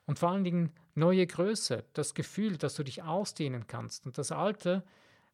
und 0.06 0.18
vor 0.18 0.30
allen 0.30 0.44
Dingen 0.44 0.72
neue 0.94 1.26
Größe, 1.26 1.84
das 1.92 2.14
Gefühl, 2.14 2.56
dass 2.56 2.74
du 2.74 2.84
dich 2.84 3.02
ausdehnen 3.02 3.66
kannst 3.66 4.06
und 4.06 4.16
das 4.16 4.32
Alte, 4.32 4.82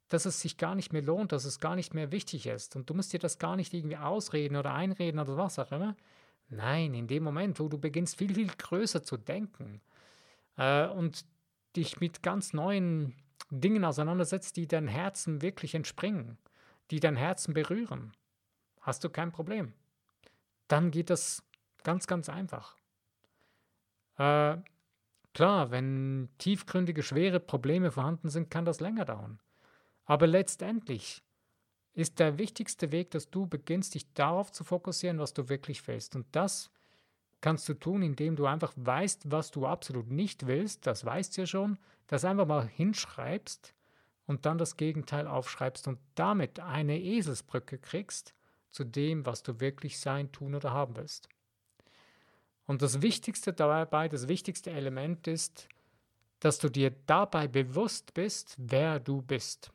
dass 0.09 0.27
es 0.27 0.41
sich 0.41 0.57
gar 0.57 0.75
nicht 0.75 0.93
mehr 0.93 1.03
lohnt, 1.03 1.31
dass 1.31 1.45
es 1.45 1.61
gar 1.61 1.77
nicht 1.77 1.95
mehr 1.95 2.11
wichtig 2.11 2.49
ist 2.49 2.75
und 2.75 2.91
du 2.91 2.95
musst 2.95 3.13
dir 3.13 3.21
das 3.21 3.39
gar 3.39 3.55
nicht 3.55 3.73
irgendwie 3.73 3.99
ausreden 3.99 4.57
oder 4.57 4.75
einreden 4.75 5.21
oder 5.21 5.37
was 5.37 5.61
auch 5.61 5.71
immer, 5.71 5.97
Nein, 6.51 6.95
in 6.95 7.07
dem 7.07 7.23
Moment, 7.23 7.59
wo 7.61 7.69
du 7.69 7.79
beginnst, 7.79 8.19
viel, 8.19 8.35
viel 8.35 8.49
größer 8.49 9.03
zu 9.03 9.17
denken 9.17 9.81
äh, 10.57 10.87
und 10.89 11.25
dich 11.77 12.01
mit 12.01 12.23
ganz 12.23 12.53
neuen 12.53 13.15
Dingen 13.51 13.85
auseinandersetzt, 13.85 14.57
die 14.57 14.67
dein 14.67 14.89
Herzen 14.89 15.43
wirklich 15.43 15.75
entspringen, 15.75 16.39
die 16.91 17.01
dein 17.01 17.17
Herzen 17.17 17.55
berühren, 17.55 18.13
hast 18.81 19.05
du 19.05 19.11
kein 19.11 19.33
Problem. 19.33 19.73
Dann 20.69 20.91
geht 20.91 21.11
das 21.11 21.43
ganz, 21.83 22.07
ganz 22.07 22.29
einfach. 22.29 22.77
Äh, 24.19 24.59
Klar, 25.33 25.71
wenn 25.71 26.29
tiefgründige, 26.39 27.03
schwere 27.03 27.39
Probleme 27.39 27.91
vorhanden 27.93 28.31
sind, 28.31 28.51
kann 28.51 28.65
das 28.65 28.81
länger 28.81 29.05
dauern. 29.05 29.39
Aber 30.05 30.27
letztendlich 30.27 31.23
ist 32.01 32.19
der 32.19 32.39
wichtigste 32.39 32.93
Weg, 32.93 33.11
dass 33.11 33.31
du 33.31 33.47
beginnst, 33.47 33.95
dich 33.95 34.13
darauf 34.15 34.53
zu 34.53 34.65
fokussieren, 34.65 35.19
was 35.19 35.35
du 35.35 35.49
wirklich 35.49 35.87
willst. 35.87 36.17
Und 36.17 36.27
das 36.33 36.71
kannst 37.41 37.69
du 37.69 37.75
tun, 37.75 38.03
indem 38.03 38.37
du 38.37 38.47
einfach 38.47 38.73
weißt, 38.77 39.31
was 39.31 39.51
du 39.51 39.67
absolut 39.67 40.11
nicht 40.11 40.47
willst. 40.47 40.87
Das 40.87 41.05
weißt 41.05 41.37
du 41.37 41.43
ja 41.43 41.47
schon. 41.47 41.79
Das 42.07 42.25
einfach 42.25 42.47
mal 42.47 42.67
hinschreibst 42.67 43.75
und 44.27 44.47
dann 44.47 44.59
das 44.59 44.77
Gegenteil 44.77 45.27
aufschreibst 45.27 45.89
und 45.89 45.99
damit 46.15 46.61
eine 46.61 47.01
Eselsbrücke 47.01 47.79
kriegst 47.79 48.35
zu 48.71 48.85
dem, 48.85 49.27
was 49.27 49.43
du 49.43 49.61
wirklich 49.61 49.99
sein, 49.99 50.31
tun 50.33 50.55
oder 50.55 50.73
haben 50.73 50.97
willst. 50.97 51.29
Und 52.67 52.83
das 52.83 53.03
Wichtigste 53.03 53.53
dabei, 53.53 54.09
das 54.09 54.29
wichtigste 54.29 54.71
Element 54.71 55.27
ist, 55.27 55.69
dass 56.39 56.59
du 56.59 56.69
dir 56.69 56.93
dabei 57.07 57.49
bewusst 57.49 58.15
bist, 58.15 58.55
wer 58.59 59.01
du 59.01 59.23
bist. 59.23 59.73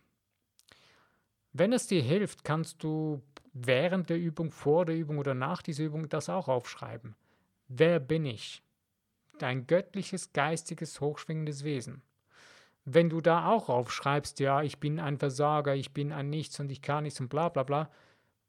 Wenn 1.58 1.72
es 1.72 1.88
dir 1.88 2.02
hilft, 2.02 2.44
kannst 2.44 2.84
du 2.84 3.22
während 3.54 4.10
der 4.10 4.20
Übung, 4.20 4.52
vor 4.52 4.86
der 4.86 4.98
Übung 4.98 5.20
oder 5.20 5.34
nach 5.34 5.62
dieser 5.62 5.86
Übung 5.86 6.10
das 6.10 6.28
auch 6.28 6.50
aufschreiben. 6.50 7.16
Wer 7.70 8.02
bin 8.02 8.26
ich? 8.26 8.62
Dein 9.40 9.66
göttliches, 9.66 10.34
geistiges, 10.34 11.00
hochschwingendes 11.00 11.64
Wesen. 11.64 12.02
Wenn 12.84 13.10
du 13.10 13.22
da 13.22 13.48
auch 13.48 13.70
aufschreibst, 13.70 14.42
ja, 14.42 14.64
ich 14.64 14.80
bin 14.80 15.00
ein 15.00 15.18
Versager, 15.18 15.76
ich 15.76 15.94
bin 15.94 16.12
ein 16.12 16.30
Nichts 16.30 16.60
und 16.60 16.70
ich 16.70 16.82
kann 16.82 17.04
nichts 17.04 17.22
und 17.22 17.30
bla 17.30 17.48
bla 17.48 17.64
bla, 17.64 17.90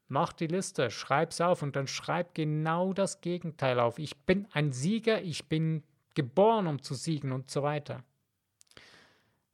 Mach 0.09 0.31
die 0.31 0.47
Liste, 0.47 0.89
schreib's 0.89 1.41
auf 1.41 1.61
und 1.61 1.75
dann 1.75 1.87
schreib 1.87 2.33
genau 2.33 2.93
das 2.93 3.19
Gegenteil 3.19 3.79
auf. 3.79 3.99
Ich 3.99 4.17
bin 4.25 4.47
ein 4.53 4.71
Sieger, 4.71 5.21
ich 5.21 5.49
bin 5.49 5.83
geboren, 6.13 6.67
um 6.67 6.81
zu 6.81 6.93
siegen 6.93 7.33
und 7.33 7.51
so 7.51 7.61
weiter. 7.61 8.03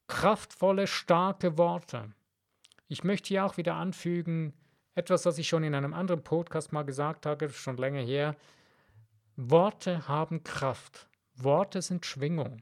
Kraftvolle, 0.08 0.86
starke 0.86 1.58
Worte. 1.58 2.14
Ich 2.88 3.04
möchte 3.04 3.30
hier 3.30 3.46
auch 3.46 3.58
wieder 3.58 3.76
anfügen, 3.76 4.54
etwas, 4.96 5.26
was 5.26 5.38
ich 5.38 5.48
schon 5.48 5.64
in 5.64 5.76
einem 5.76 5.94
anderen 5.94 6.24
Podcast 6.24 6.72
mal 6.72 6.84
gesagt 6.84 7.26
habe, 7.26 7.50
schon 7.50 7.78
länger 7.78 8.02
her. 8.02 8.36
Worte 9.36 10.08
haben 10.08 10.44
Kraft. 10.44 11.08
Worte 11.36 11.82
sind 11.82 12.06
Schwingung. 12.06 12.62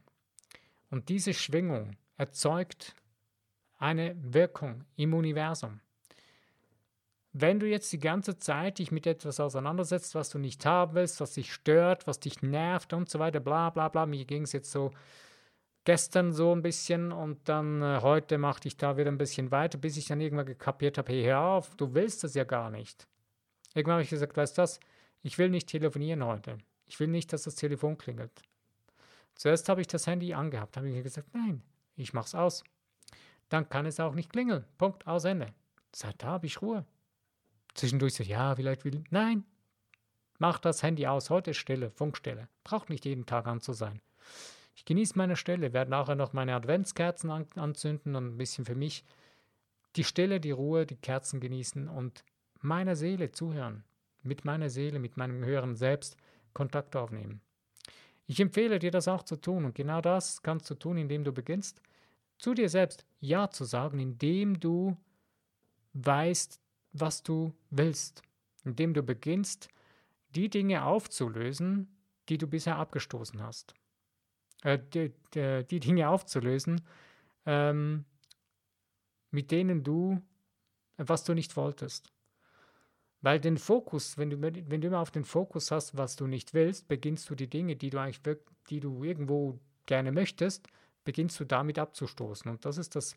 Und 0.90 1.08
diese 1.08 1.34
Schwingung 1.34 1.96
erzeugt 2.16 2.94
eine 3.78 4.16
Wirkung 4.22 4.84
im 4.96 5.12
Universum. 5.12 5.80
Wenn 7.34 7.58
du 7.60 7.66
jetzt 7.66 7.92
die 7.92 7.98
ganze 7.98 8.36
Zeit 8.36 8.78
dich 8.78 8.92
mit 8.92 9.06
etwas 9.06 9.40
auseinandersetzt, 9.40 10.14
was 10.14 10.28
du 10.28 10.38
nicht 10.38 10.64
haben 10.66 10.94
willst, 10.94 11.20
was 11.20 11.32
dich 11.32 11.52
stört, 11.52 12.06
was 12.06 12.20
dich 12.20 12.42
nervt 12.42 12.92
und 12.92 13.08
so 13.08 13.18
weiter, 13.18 13.40
bla 13.40 13.70
bla 13.70 13.88
bla, 13.88 14.04
mir 14.06 14.24
ging 14.26 14.42
es 14.42 14.52
jetzt 14.52 14.70
so 14.70 14.92
gestern 15.84 16.32
so 16.32 16.54
ein 16.54 16.62
bisschen 16.62 17.12
und 17.12 17.48
dann 17.48 17.82
äh, 17.82 18.00
heute 18.02 18.38
machte 18.38 18.68
ich 18.68 18.76
da 18.76 18.96
wieder 18.96 19.10
ein 19.10 19.18
bisschen 19.18 19.50
weiter, 19.50 19.78
bis 19.78 19.96
ich 19.96 20.06
dann 20.06 20.20
irgendwann 20.20 20.46
gekapiert 20.46 20.98
habe, 20.98 21.12
hey, 21.12 21.24
hör 21.24 21.40
auf, 21.40 21.74
du 21.76 21.94
willst 21.94 22.24
das 22.24 22.34
ja 22.34 22.44
gar 22.44 22.70
nicht. 22.70 23.06
Irgendwann 23.74 23.94
habe 23.94 24.02
ich 24.02 24.10
gesagt, 24.10 24.36
weißt 24.36 24.58
du 24.58 24.62
was, 24.62 24.80
ich 25.22 25.38
will 25.38 25.48
nicht 25.48 25.68
telefonieren 25.68 26.24
heute. 26.24 26.58
Ich 26.86 27.00
will 27.00 27.08
nicht, 27.08 27.32
dass 27.32 27.44
das 27.44 27.54
Telefon 27.54 27.96
klingelt. 27.96 28.42
Zuerst 29.34 29.68
habe 29.68 29.80
ich 29.80 29.86
das 29.86 30.06
Handy 30.06 30.34
angehabt, 30.34 30.76
habe 30.76 30.88
ich 30.88 31.02
gesagt, 31.02 31.28
nein, 31.32 31.62
ich 31.96 32.12
mache 32.12 32.26
es 32.26 32.34
aus. 32.34 32.64
Dann 33.48 33.68
kann 33.68 33.86
es 33.86 34.00
auch 34.00 34.14
nicht 34.14 34.32
klingeln. 34.32 34.64
Punkt, 34.78 35.06
aus 35.06 35.24
Ende. 35.24 35.46
Seit 35.94 36.22
da 36.22 36.28
habe 36.28 36.46
ich 36.46 36.62
Ruhe. 36.62 36.84
Zwischendurch 37.74 38.14
so, 38.14 38.22
ja, 38.22 38.54
vielleicht 38.54 38.84
will. 38.84 39.02
Nein, 39.10 39.44
mach 40.38 40.58
das 40.58 40.82
Handy 40.82 41.06
aus. 41.06 41.30
Heute 41.30 41.52
ist 41.52 41.58
Stille, 41.58 41.90
Funkstelle. 41.90 42.48
Braucht 42.64 42.90
nicht 42.90 43.04
jeden 43.04 43.26
Tag 43.26 43.46
an 43.46 43.60
zu 43.60 43.72
sein. 43.72 44.00
Ich 44.74 44.84
genieße 44.84 45.16
meine 45.16 45.36
Stelle, 45.36 45.72
werde 45.72 45.90
nachher 45.90 46.14
noch 46.14 46.32
meine 46.32 46.54
Adventskerzen 46.54 47.30
an, 47.30 47.46
anzünden 47.56 48.16
und 48.16 48.34
ein 48.34 48.38
bisschen 48.38 48.64
für 48.64 48.74
mich 48.74 49.04
die 49.96 50.04
Stille, 50.04 50.40
die 50.40 50.50
Ruhe, 50.50 50.86
die 50.86 50.96
Kerzen 50.96 51.40
genießen 51.40 51.88
und 51.88 52.24
meiner 52.60 52.96
Seele 52.96 53.32
zuhören. 53.32 53.84
Mit 54.22 54.44
meiner 54.44 54.70
Seele, 54.70 54.98
mit 54.98 55.16
meinem 55.16 55.44
höheren 55.44 55.76
Selbst 55.76 56.16
Kontakt 56.54 56.96
aufnehmen. 56.96 57.40
Ich 58.26 58.40
empfehle 58.40 58.78
dir 58.78 58.90
das 58.90 59.08
auch 59.08 59.24
zu 59.24 59.36
tun 59.36 59.64
und 59.64 59.74
genau 59.74 60.00
das 60.00 60.42
kannst 60.42 60.70
du 60.70 60.74
tun, 60.74 60.96
indem 60.96 61.24
du 61.24 61.32
beginnst, 61.32 61.82
zu 62.38 62.54
dir 62.54 62.68
selbst 62.68 63.04
Ja 63.20 63.50
zu 63.50 63.64
sagen, 63.64 63.98
indem 63.98 64.58
du 64.58 64.96
weißt, 65.94 66.60
was 66.92 67.22
du 67.22 67.52
willst, 67.70 68.22
indem 68.64 68.94
du 68.94 69.02
beginnst, 69.02 69.68
die 70.34 70.48
Dinge 70.48 70.84
aufzulösen, 70.84 71.94
die 72.28 72.38
du 72.38 72.46
bisher 72.46 72.76
abgestoßen 72.76 73.42
hast. 73.42 73.74
Äh, 74.62 74.78
die, 74.94 75.12
die, 75.34 75.64
die, 75.64 75.80
Dinge 75.80 76.08
aufzulösen, 76.08 76.80
ähm, 77.46 78.04
mit 79.30 79.50
denen 79.50 79.82
du, 79.82 80.22
was 80.96 81.24
du 81.24 81.34
nicht 81.34 81.56
wolltest. 81.56 82.12
Weil 83.20 83.40
den 83.40 83.56
Fokus, 83.56 84.18
wenn 84.18 84.30
du, 84.30 84.40
wenn 84.40 84.80
du 84.80 84.88
immer 84.88 85.00
auf 85.00 85.10
den 85.10 85.24
Fokus 85.24 85.70
hast, 85.70 85.96
was 85.96 86.16
du 86.16 86.26
nicht 86.26 86.54
willst, 86.54 86.88
beginnst 86.88 87.30
du 87.30 87.34
die 87.34 87.48
Dinge, 87.48 87.76
die 87.76 87.90
du 87.90 87.98
eigentlich, 87.98 88.20
die 88.68 88.80
du 88.80 89.02
irgendwo 89.04 89.58
gerne 89.86 90.12
möchtest, 90.12 90.68
beginnst 91.04 91.38
du 91.40 91.44
damit 91.44 91.78
abzustoßen. 91.78 92.50
Und 92.50 92.64
das 92.64 92.78
ist 92.78 92.94
das 92.94 93.16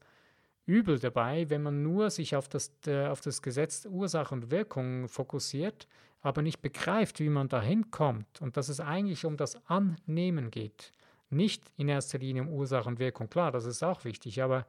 Übel 0.65 0.99
dabei, 0.99 1.49
wenn 1.49 1.61
man 1.61 1.83
nur 1.83 2.09
sich 2.09 2.35
auf 2.35 2.47
das, 2.47 2.71
äh, 2.87 3.05
auf 3.07 3.21
das 3.21 3.41
Gesetz 3.41 3.85
Ursache 3.85 4.33
und 4.33 4.49
Wirkung 4.49 5.07
fokussiert, 5.07 5.87
aber 6.21 6.41
nicht 6.41 6.61
begreift, 6.61 7.19
wie 7.19 7.29
man 7.29 7.49
dahin 7.49 7.91
kommt 7.91 8.41
und 8.41 8.57
dass 8.57 8.69
es 8.69 8.79
eigentlich 8.79 9.25
um 9.25 9.37
das 9.37 9.63
Annehmen 9.67 10.49
geht. 10.49 10.91
Nicht 11.29 11.71
in 11.77 11.87
erster 11.87 12.19
Linie 12.19 12.43
um 12.43 12.49
Ursache 12.49 12.87
und 12.87 12.99
Wirkung, 12.99 13.29
klar, 13.29 13.51
das 13.51 13.65
ist 13.65 13.83
auch 13.83 14.05
wichtig, 14.05 14.41
aber 14.41 14.67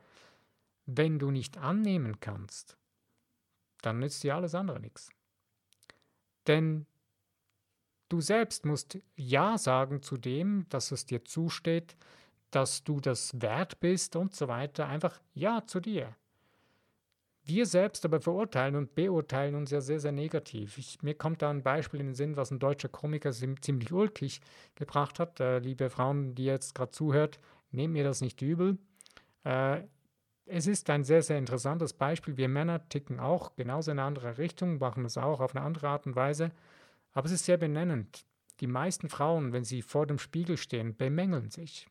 wenn 0.87 1.19
du 1.19 1.31
nicht 1.31 1.59
annehmen 1.59 2.21
kannst, 2.21 2.77
dann 3.83 3.99
nützt 3.99 4.23
dir 4.23 4.37
alles 4.37 4.55
andere 4.55 4.81
nichts. 4.81 5.11
Denn 6.47 6.87
du 8.09 8.21
selbst 8.21 8.65
musst 8.65 8.99
Ja 9.17 9.59
sagen 9.59 10.03
zu 10.03 10.17
dem, 10.17 10.67
dass 10.69 10.93
es 10.93 11.07
dir 11.07 11.25
zusteht, 11.25 11.97
dass 12.51 12.85
du 12.85 13.01
das 13.01 13.41
wert 13.41 13.81
bist 13.81 14.17
und 14.17 14.35
so 14.35 14.49
weiter. 14.49 14.87
Einfach 14.87 15.21
ja 15.35 15.65
zu 15.67 15.81
dir. 15.81 16.17
Wir 17.49 17.65
selbst 17.65 18.05
aber 18.05 18.21
verurteilen 18.21 18.75
und 18.75 18.97
beurteilen 18.97 19.55
uns 19.55 19.71
ja 19.71 19.81
sehr, 19.81 20.00
sehr 20.00 20.11
negativ. 20.11 20.79
Ich, 20.79 21.00
mir 21.03 21.15
kommt 21.15 21.43
da 21.43 21.50
ein 21.50 21.62
Beispiel 21.62 22.00
in 22.00 22.07
den 22.07 22.15
Sinn, 22.17 22.37
was 22.37 22.50
ein 22.50 22.59
deutscher 22.59 22.88
Komiker 22.88 23.31
ziemlich 23.31 23.93
ulkig 23.93 24.41
gebracht 24.75 25.21
hat. 25.21 25.38
Äh, 25.38 25.61
liebe 25.61 25.88
Frauen, 25.88 26.35
die 26.35 26.45
jetzt 26.45 26.75
gerade 26.75 26.91
zuhört, 26.91 27.38
nehmt 27.71 27.93
mir 27.93 28.03
das 28.03 28.21
nicht 28.21 28.43
übel. 28.43 28.79
Äh, 29.45 29.83
es 30.47 30.67
ist 30.67 30.91
ein 30.91 31.05
sehr, 31.05 31.23
sehr 31.23 31.38
interessantes 31.38 31.93
Beispiel. 31.93 32.37
Wir 32.37 32.49
Männer 32.49 32.88
ticken 32.88 33.21
auch 33.21 33.55
genauso 33.55 33.93
in 33.93 34.00
eine 34.00 34.09
andere 34.09 34.38
Richtung, 34.38 34.79
machen 34.79 35.05
es 35.05 35.17
auch 35.17 35.38
auf 35.38 35.55
eine 35.55 35.65
andere 35.65 35.87
Art 35.88 36.05
und 36.07 36.17
Weise. 36.17 36.50
Aber 37.12 37.26
es 37.26 37.33
ist 37.33 37.45
sehr 37.45 37.59
benennend. 37.59 38.26
Die 38.59 38.67
meisten 38.67 39.09
Frauen, 39.09 39.53
wenn 39.53 39.65
sie 39.65 39.83
vor 39.83 40.09
dem 40.09 40.19
Spiegel 40.19 40.57
stehen, 40.57 40.97
bemängeln 40.97 41.50
sich. 41.50 41.87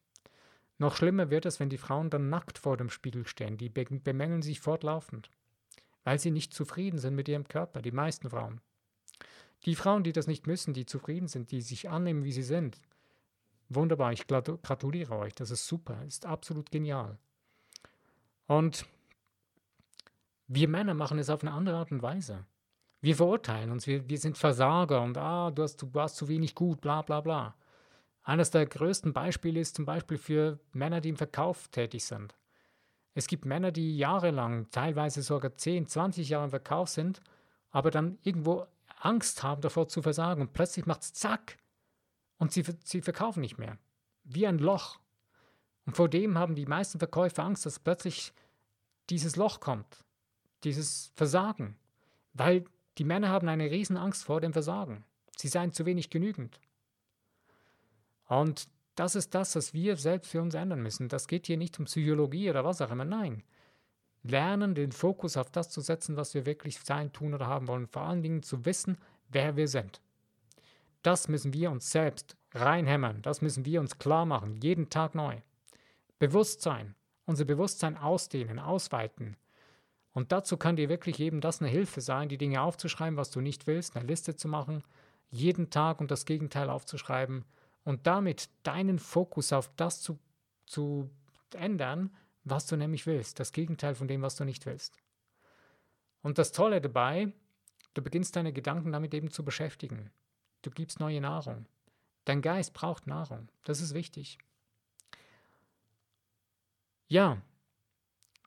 Noch 0.79 0.97
schlimmer 0.97 1.29
wird 1.29 1.45
es, 1.45 1.61
wenn 1.61 1.69
die 1.69 1.77
Frauen 1.77 2.09
dann 2.09 2.29
nackt 2.29 2.57
vor 2.57 2.75
dem 2.75 2.89
Spiegel 2.89 3.25
stehen. 3.25 3.57
Die 3.57 3.69
bemängeln 3.69 4.41
sich 4.41 4.59
fortlaufend, 4.59 5.31
weil 6.05 6.19
sie 6.19 6.31
nicht 6.31 6.53
zufrieden 6.53 6.99
sind 6.99 7.15
mit 7.15 7.27
ihrem 7.27 7.49
Körper, 7.49 7.81
die 7.81 7.91
meisten 7.91 8.29
Frauen. 8.29 8.61
Die 9.65 9.75
Frauen, 9.75 10.03
die 10.03 10.13
das 10.13 10.27
nicht 10.27 10.47
müssen, 10.47 10.73
die 10.73 10.85
zufrieden 10.85 11.27
sind, 11.27 11.51
die 11.51 11.61
sich 11.61 11.89
annehmen, 11.89 12.23
wie 12.23 12.31
sie 12.31 12.43
sind, 12.43 12.79
wunderbar, 13.67 14.13
ich 14.13 14.27
gratuliere 14.27 15.17
euch, 15.17 15.33
das 15.33 15.51
ist 15.51 15.67
super, 15.67 16.01
ist 16.05 16.25
absolut 16.25 16.71
genial. 16.71 17.17
Und 18.45 18.85
wir 20.47 20.67
Männer 20.67 20.93
machen 20.93 21.17
es 21.17 21.31
auf 21.31 21.41
eine 21.41 21.51
andere 21.51 21.77
Art 21.77 21.91
und 21.91 22.03
Weise. 22.03 22.45
Wir 23.01 23.15
verurteilen 23.15 23.71
uns, 23.71 23.87
wir, 23.87 24.07
wir 24.07 24.19
sind 24.19 24.37
Versager 24.37 25.01
und 25.01 25.17
ah, 25.17 25.49
du, 25.49 25.63
hast, 25.63 25.81
du 25.81 25.91
warst 25.93 26.17
zu 26.17 26.27
wenig 26.27 26.53
gut, 26.53 26.81
bla 26.81 27.01
bla 27.01 27.21
bla. 27.21 27.55
Eines 28.21 28.51
der 28.51 28.67
größten 28.67 29.13
Beispiele 29.13 29.59
ist 29.59 29.75
zum 29.75 29.85
Beispiel 29.85 30.17
für 30.17 30.59
Männer, 30.71 31.01
die 31.01 31.09
im 31.09 31.17
Verkauf 31.17 31.67
tätig 31.69 32.05
sind. 32.05 32.35
Es 33.15 33.27
gibt 33.27 33.45
Männer, 33.45 33.71
die 33.71 33.97
jahrelang, 33.97 34.69
teilweise 34.71 35.21
sogar 35.23 35.55
10, 35.55 35.87
20 35.87 36.29
Jahre 36.29 36.43
im 36.43 36.49
Verkauf 36.51 36.89
sind, 36.89 37.21
aber 37.71 37.89
dann 37.89 38.19
irgendwo 38.23 38.67
Angst 38.99 39.41
haben 39.41 39.61
davor 39.61 39.87
zu 39.87 40.01
versagen 40.01 40.41
und 40.41 40.53
plötzlich 40.53 40.85
macht 40.85 41.01
es 41.01 41.13
zack 41.13 41.57
und 42.37 42.51
sie, 42.51 42.65
sie 42.83 43.01
verkaufen 43.01 43.39
nicht 43.39 43.57
mehr. 43.57 43.77
Wie 44.25 44.45
ein 44.45 44.59
Loch. 44.59 44.99
Und 45.85 45.95
vor 45.95 46.09
dem 46.09 46.37
haben 46.37 46.55
die 46.55 46.65
meisten 46.65 46.99
Verkäufer 46.99 47.43
Angst, 47.43 47.65
dass 47.65 47.79
plötzlich 47.79 48.33
dieses 49.09 49.37
Loch 49.37 49.61
kommt, 49.61 50.03
dieses 50.63 51.13
Versagen, 51.15 51.77
weil 52.33 52.65
die 52.97 53.03
Männer 53.05 53.29
haben 53.29 53.47
eine 53.47 53.71
Riesenangst 53.71 54.25
vor 54.25 54.41
dem 54.41 54.51
Versagen. 54.51 55.05
Sie 55.37 55.47
seien 55.47 55.71
zu 55.71 55.85
wenig 55.85 56.09
genügend. 56.09 56.59
Und 58.27 58.67
das 58.95 59.15
ist 59.15 59.35
das, 59.35 59.55
was 59.55 59.73
wir 59.73 59.97
selbst 59.97 60.31
für 60.31 60.41
uns 60.41 60.55
ändern 60.55 60.81
müssen. 60.81 61.09
Das 61.09 61.27
geht 61.27 61.47
hier 61.47 61.57
nicht 61.57 61.77
um 61.79 61.85
Psychologie 61.85 62.49
oder 62.49 62.63
was 62.63 62.81
auch 62.81 62.91
immer. 62.91 63.05
Nein. 63.05 63.43
Lernen, 64.23 64.73
den 64.73 64.91
Fokus 64.91 65.37
auf 65.37 65.51
das 65.51 65.69
zu 65.69 65.81
setzen, 65.81 66.17
was 66.17 66.33
wir 66.33 66.45
wirklich 66.45 66.79
sein, 66.79 67.13
tun 67.13 67.33
oder 67.33 67.45
haben 67.47 67.67
wollen. 67.67 67.87
Vor 67.87 68.03
allen 68.03 68.23
Dingen 68.23 68.41
zu 68.41 68.65
wissen, 68.65 68.97
wer 69.29 69.55
wir 69.55 69.67
sind. 69.67 70.01
Das 71.03 71.27
müssen 71.27 71.53
wir 71.53 71.69
uns 71.69 71.91
selbst 71.91 72.35
reinhämmern. 72.53 73.21
Das 73.21 73.41
müssen 73.41 73.65
wir 73.65 73.81
uns 73.81 73.99
klar 73.99 74.25
machen, 74.25 74.55
jeden 74.55 74.89
Tag 74.89 75.13
neu. 75.13 75.41
Bewusstsein, 76.17 76.95
unser 77.25 77.45
Bewusstsein 77.45 77.97
ausdehnen, 77.97 78.57
ausweiten. 78.57 79.35
Und 80.13 80.31
dazu 80.31 80.55
kann 80.57 80.77
dir 80.77 80.89
wirklich 80.89 81.19
eben 81.19 81.41
das 81.41 81.61
eine 81.61 81.69
Hilfe 81.69 81.99
sein, 82.01 82.29
die 82.29 82.37
Dinge 82.37 82.61
aufzuschreiben, 82.61 83.17
was 83.17 83.29
du 83.29 83.41
nicht 83.41 83.67
willst, 83.67 83.95
eine 83.95 84.07
Liste 84.07 84.35
zu 84.35 84.47
machen, 84.47 84.81
jeden 85.29 85.69
Tag 85.69 85.99
und 85.99 86.09
das 86.09 86.25
Gegenteil 86.25 86.69
aufzuschreiben 86.69 87.43
und 87.85 88.05
damit 88.07 88.49
deinen 88.63 88.99
Fokus 88.99 89.53
auf 89.53 89.71
das 89.77 90.01
zu, 90.01 90.19
zu 90.65 91.09
ändern, 91.53 92.13
was 92.43 92.65
du 92.67 92.75
nämlich 92.75 93.05
willst, 93.05 93.39
das 93.39 93.53
Gegenteil 93.53 93.95
von 93.95 94.07
dem, 94.07 94.21
was 94.21 94.35
du 94.35 94.43
nicht 94.43 94.65
willst. 94.65 94.97
Und 96.21 96.37
das 96.37 96.51
Tolle 96.51 96.81
dabei, 96.81 97.31
du 97.93 98.01
beginnst 98.01 98.35
deine 98.35 98.51
Gedanken 98.51 98.91
damit 98.91 99.13
eben 99.13 99.31
zu 99.31 99.45
beschäftigen. 99.45 100.11
Du 100.63 100.71
gibst 100.71 100.99
neue 100.99 101.21
Nahrung. 101.21 101.67
Dein 102.25 102.41
Geist 102.41 102.73
braucht 102.73 103.05
Nahrung. 103.07 103.49
Das 103.63 103.79
ist 103.79 103.93
wichtig. 103.93 104.39
Ja. 107.07 107.41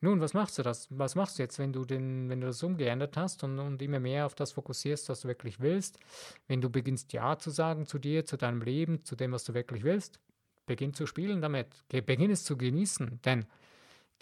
Nun, 0.01 0.21
was 0.21 0.33
machst 0.33 0.59
du 0.59 0.63
das? 0.63 0.87
Was 0.91 1.15
machst 1.17 1.39
du 1.39 1.43
jetzt, 1.43 1.59
wenn 1.59 1.73
du 1.73 1.85
den, 1.85 2.29
wenn 2.29 2.41
du 2.41 2.47
das 2.47 2.63
umgeändert 2.63 3.17
hast 3.17 3.43
und, 3.43 3.59
und 3.59 3.83
immer 3.83 3.99
mehr 3.99 4.27
auf 4.27 4.35
das 4.35 4.53
fokussierst, 4.53 5.09
was 5.09 5.23
du 5.23 5.29
wirklich 5.29 5.59
willst? 5.61 5.99
Wenn 6.47 6.61
du 6.61 6.71
beginnst 6.71 7.13
Ja 7.13 7.37
zu 7.39 7.51
sagen 7.51 7.87
zu 7.87 7.99
dir, 7.99 8.25
zu 8.25 8.37
deinem 8.37 8.63
Leben, 8.63 9.05
zu 9.05 9.17
dem, 9.17 9.33
was 9.33 9.45
du 9.45 9.55
wirklich 9.55 9.83
willst, 9.83 10.21
beginn 10.67 10.95
zu 10.95 11.07
spielen 11.07 11.41
damit. 11.41 11.85
Beginn 11.89 12.31
es 12.31 12.45
zu 12.45 12.57
genießen, 12.57 13.21
denn 13.25 13.47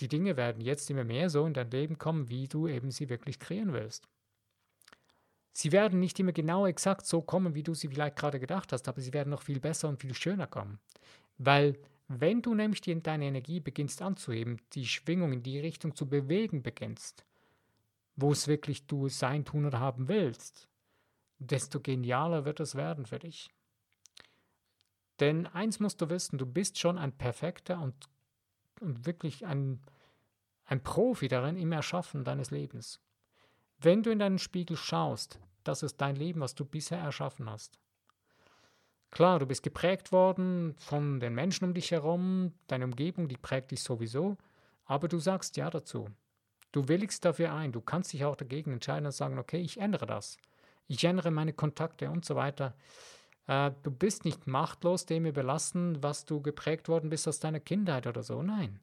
die 0.01 0.09
Dinge 0.09 0.37
werden 0.37 0.63
jetzt 0.63 0.91
immer 0.91 1.05
mehr 1.05 1.29
so 1.29 1.45
in 1.47 1.55
dein 1.55 1.71
Leben 1.71 1.99
kommen, 1.99 2.29
wie 2.31 2.49
du 2.49 2.69
eben 2.69 2.91
sie 2.91 3.09
wirklich 3.11 3.39
kreieren 3.39 3.73
willst. 3.73 4.09
Sie 5.53 5.73
werden 5.73 6.01
nicht 6.01 6.21
immer 6.21 6.33
genau 6.33 6.67
exakt 6.67 7.07
so 7.07 7.23
kommen, 7.23 7.55
wie 7.55 7.63
du 7.63 7.75
sie 7.75 7.89
vielleicht 7.89 8.17
gerade 8.17 8.39
gedacht 8.39 8.73
hast, 8.73 8.89
aber 8.89 9.01
sie 9.01 9.15
werden 9.15 9.31
noch 9.31 9.43
viel 9.43 9.59
besser 9.59 9.89
und 9.89 10.01
viel 10.01 10.15
schöner 10.15 10.47
kommen. 10.47 10.79
Weil 11.39 11.79
wenn 12.09 12.43
du 12.43 12.55
nämlich 12.55 12.81
die, 12.81 13.03
deine 13.03 13.27
Energie 13.27 13.61
beginnst 13.61 14.01
anzuheben, 14.01 14.61
die 14.73 14.87
Schwingung 14.87 15.33
in 15.33 15.43
die 15.43 15.59
Richtung 15.59 15.95
zu 15.95 16.09
bewegen 16.09 16.63
beginnst, 16.63 17.25
wo 18.15 18.33
es 18.33 18.49
wirklich 18.49 18.87
du 18.87 19.09
sein, 19.09 19.45
tun 19.45 19.67
oder 19.67 19.81
haben 19.81 20.09
willst, 20.09 20.69
desto 21.39 21.81
genialer 21.81 22.45
wird 22.45 22.61
es 22.61 22.75
werden 22.75 23.07
für 23.07 23.19
dich. 23.19 23.51
Denn 25.21 25.47
eins 25.47 25.81
musst 25.81 26.01
du 26.01 26.11
wissen, 26.11 26.39
du 26.39 26.47
bist 26.47 26.79
schon 26.79 26.99
ein 26.99 27.13
perfekter 27.13 27.81
und, 27.81 28.09
und 28.81 29.07
wirklich 29.07 29.47
ein, 29.47 29.81
ein 30.65 30.83
Profi 30.83 31.29
darin 31.29 31.57
im 31.57 31.73
Erschaffen 31.73 32.25
deines 32.25 32.51
Lebens. 32.51 33.01
Wenn 33.79 34.03
du 34.03 34.11
in 34.11 34.19
deinen 34.19 34.39
Spiegel 34.39 34.77
schaust, 34.77 35.41
das 35.65 35.83
ist 35.83 36.01
dein 36.01 36.17
Leben, 36.17 36.41
was 36.41 36.55
du 36.55 36.65
bisher 36.65 36.99
erschaffen 36.99 37.51
hast. 37.51 37.79
Klar, 39.17 39.39
du 39.39 39.47
bist 39.47 39.63
geprägt 39.63 40.13
worden 40.13 40.75
von 40.77 41.21
den 41.21 41.35
Menschen 41.35 41.65
um 41.65 41.73
dich 41.73 41.91
herum, 41.91 42.53
deine 42.67 42.85
Umgebung, 42.85 43.29
die 43.29 43.39
prägt 43.39 43.71
dich 43.71 43.83
sowieso, 43.83 44.37
aber 44.85 45.09
du 45.09 45.19
sagst 45.19 45.57
ja 45.57 45.71
dazu. 45.71 46.11
Du 46.71 46.87
willigst 46.89 47.25
dafür 47.25 47.55
ein, 47.55 47.73
du 47.73 47.81
kannst 47.81 48.13
dich 48.13 48.27
auch 48.27 48.37
dagegen 48.37 48.73
entscheiden 48.73 49.07
und 49.07 49.13
sagen, 49.13 49.39
okay, 49.39 49.57
ich 49.57 49.81
ändere 49.81 50.05
das. 50.05 50.37
Ich 50.87 51.03
ändere 51.03 51.31
meine 51.31 51.55
Kontakte 51.55 52.11
und 52.11 52.27
so 52.27 52.37
weiter. 52.37 52.77
Äh, 53.47 53.71
du 53.85 53.91
bist 53.91 54.27
nicht 54.27 54.47
machtlos 54.47 55.07
dem 55.07 55.25
überlassen, 55.25 56.03
was 56.03 56.27
du 56.27 56.43
geprägt 56.43 56.91
worden 56.91 57.09
bist 57.09 57.27
aus 57.27 57.41
deiner 57.41 57.61
Kindheit 57.61 58.07
oder 58.07 58.23
so. 58.23 58.43
Nein. 58.43 58.81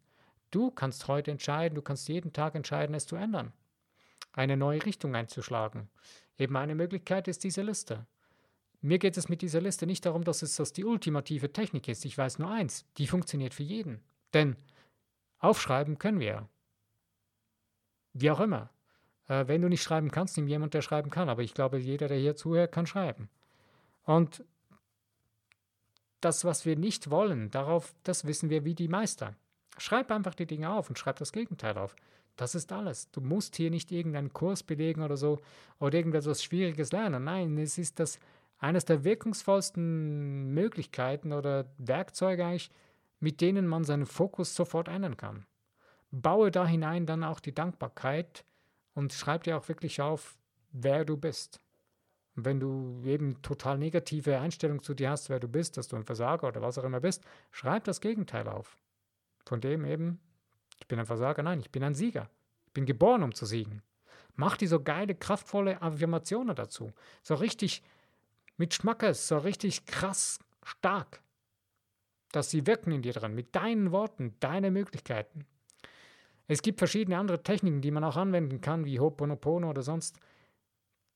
Du 0.49 0.71
kannst 0.71 1.07
heute 1.07 1.29
entscheiden, 1.29 1.75
du 1.75 1.83
kannst 1.83 2.07
jeden 2.07 2.33
Tag 2.33 2.55
entscheiden, 2.55 2.95
es 2.95 3.05
zu 3.05 3.17
ändern 3.17 3.53
eine 4.31 4.57
neue 4.57 4.83
Richtung 4.83 5.15
einzuschlagen. 5.15 5.89
Eben 6.39 6.57
eine 6.57 6.73
Möglichkeit 6.73 7.27
ist 7.27 7.43
diese 7.43 7.61
Liste. 7.61 8.07
Mir 8.83 8.99
geht 8.99 9.15
es 9.15 9.29
mit 9.29 9.41
dieser 9.41 9.61
Liste 9.61 9.87
nicht 9.87 10.05
darum, 10.05 10.25
dass 10.25 10.41
es 10.41 10.57
das 10.57 10.73
die 10.73 10.83
ultimative 10.83 11.53
Technik 11.53 11.87
ist. 11.87 12.03
Ich 12.03 12.17
weiß 12.17 12.37
nur 12.37 12.51
eins, 12.51 12.85
die 12.97 13.07
funktioniert 13.07 13.53
für 13.53 13.63
jeden. 13.63 14.01
Denn 14.33 14.57
aufschreiben 15.39 15.99
können 15.99 16.19
wir. 16.19 16.49
Wie 18.11 18.29
auch 18.29 18.41
immer. 18.41 18.71
Äh, 19.29 19.47
wenn 19.47 19.61
du 19.61 19.69
nicht 19.69 19.83
schreiben 19.83 20.11
kannst, 20.11 20.35
nimm 20.35 20.49
jemand, 20.49 20.73
der 20.73 20.81
schreiben 20.81 21.09
kann. 21.09 21.29
Aber 21.29 21.43
ich 21.43 21.53
glaube, 21.53 21.77
jeder, 21.77 22.09
der 22.09 22.17
hier 22.17 22.35
zuhört, 22.35 22.73
kann 22.73 22.85
schreiben. 22.85 23.29
Und 24.03 24.43
das, 26.19 26.43
was 26.43 26.65
wir 26.65 26.75
nicht 26.75 27.09
wollen, 27.09 27.51
darauf, 27.51 27.95
das 28.03 28.25
wissen 28.25 28.49
wir 28.49 28.65
wie 28.65 28.75
die 28.75 28.89
Meister. 28.89 29.33
Schreib 29.77 30.11
einfach 30.11 30.35
die 30.35 30.45
Dinge 30.45 30.69
auf 30.69 30.89
und 30.89 30.99
schreib 30.99 31.17
das 31.19 31.31
Gegenteil 31.31 31.77
auf. 31.77 31.95
Das 32.35 32.53
ist 32.53 32.73
alles. 32.73 33.09
Du 33.11 33.21
musst 33.21 33.55
hier 33.55 33.71
nicht 33.71 33.93
irgendeinen 33.93 34.33
Kurs 34.33 34.61
belegen 34.61 35.03
oder 35.03 35.15
so 35.15 35.39
oder 35.79 35.97
irgendetwas 35.97 36.43
Schwieriges 36.43 36.91
lernen. 36.91 37.23
Nein, 37.23 37.57
es 37.57 37.77
ist 37.77 37.99
das 37.99 38.19
eines 38.63 38.85
der 38.85 39.03
wirkungsvollsten 39.03 40.53
Möglichkeiten 40.53 41.33
oder 41.33 41.65
Werkzeuge 41.77 42.45
eigentlich, 42.45 42.71
mit 43.19 43.41
denen 43.41 43.67
man 43.67 43.83
seinen 43.83 44.05
Fokus 44.05 44.55
sofort 44.55 44.87
ändern 44.87 45.17
kann. 45.17 45.45
Baue 46.11 46.49
da 46.49 46.65
hinein 46.65 47.05
dann 47.05 47.25
auch 47.25 47.41
die 47.41 47.53
Dankbarkeit 47.53 48.45
und 48.93 49.11
schreib 49.11 49.43
dir 49.43 49.57
auch 49.57 49.67
wirklich 49.67 50.01
auf, 50.01 50.37
wer 50.71 51.03
du 51.03 51.17
bist. 51.17 51.59
Und 52.35 52.45
wenn 52.45 52.61
du 52.61 53.01
eben 53.03 53.41
total 53.41 53.77
negative 53.77 54.39
Einstellung 54.39 54.81
zu 54.81 54.93
dir 54.93 55.09
hast, 55.09 55.29
wer 55.29 55.41
du 55.41 55.49
bist, 55.49 55.75
dass 55.75 55.89
du 55.89 55.97
ein 55.97 56.05
Versager 56.05 56.47
oder 56.47 56.61
was 56.61 56.77
auch 56.77 56.85
immer 56.85 57.01
bist, 57.01 57.21
schreib 57.51 57.83
das 57.83 57.99
Gegenteil 57.99 58.47
auf. 58.47 58.77
Von 59.45 59.59
dem 59.59 59.83
eben, 59.83 60.21
ich 60.79 60.87
bin 60.87 60.99
ein 60.99 61.05
Versager, 61.05 61.43
nein, 61.43 61.59
ich 61.59 61.71
bin 61.71 61.83
ein 61.83 61.95
Sieger. 61.95 62.29
Ich 62.67 62.73
bin 62.73 62.85
geboren, 62.85 63.23
um 63.23 63.35
zu 63.35 63.45
siegen. 63.45 63.81
Mach 64.35 64.55
die 64.55 64.67
so 64.67 64.81
geile, 64.81 65.15
kraftvolle 65.15 65.81
Affirmationen 65.81 66.55
dazu. 66.55 66.93
So 67.21 67.35
richtig 67.35 67.83
mit 68.57 68.73
Schmackes, 68.73 69.27
so 69.27 69.37
richtig 69.37 69.85
krass 69.85 70.39
stark. 70.63 71.21
Dass 72.31 72.49
sie 72.49 72.65
wirken 72.65 72.91
in 72.91 73.01
dir 73.01 73.13
dran, 73.13 73.35
mit 73.35 73.55
deinen 73.55 73.91
Worten, 73.91 74.35
deine 74.39 74.71
Möglichkeiten. 74.71 75.45
Es 76.47 76.61
gibt 76.61 76.79
verschiedene 76.79 77.17
andere 77.17 77.41
Techniken, 77.41 77.81
die 77.81 77.91
man 77.91 78.03
auch 78.03 78.17
anwenden 78.17 78.61
kann, 78.61 78.85
wie 78.85 78.99
Ho'oponopono 78.99 79.69
oder 79.69 79.81
sonst. 79.81 80.19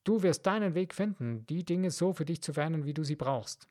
Du 0.03 0.23
wirst 0.23 0.45
deinen 0.45 0.73
Weg 0.73 0.93
finden, 0.93 1.45
die 1.47 1.65
Dinge 1.65 1.91
so 1.91 2.13
für 2.13 2.25
dich 2.25 2.41
zu 2.41 2.53
verändern, 2.53 2.85
wie 2.85 2.93
du 2.93 3.03
sie 3.03 3.15
brauchst. 3.17 3.67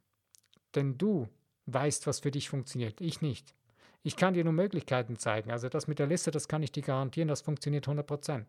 Denn 0.74 0.98
du 0.98 1.29
weißt, 1.66 2.07
was 2.07 2.20
für 2.20 2.31
dich 2.31 2.50
funktioniert, 2.50 3.00
ich 3.00 3.22
nicht. 3.22 3.55
Ich 4.02 4.16
kann 4.16 4.35
dir 4.35 4.44
nur 4.44 4.52
Möglichkeiten 4.52 5.16
zeigen. 5.16 5.50
Also 5.50 5.68
das 5.68 5.88
mit 5.88 5.98
der 5.98 6.07
Liste, 6.07 6.31
das 6.31 6.46
kann 6.46 6.62
ich 6.62 6.72
dir 6.72 6.83
garantieren, 6.83 7.29
das 7.29 7.40
funktioniert 7.40 7.88
100%. 7.88 8.44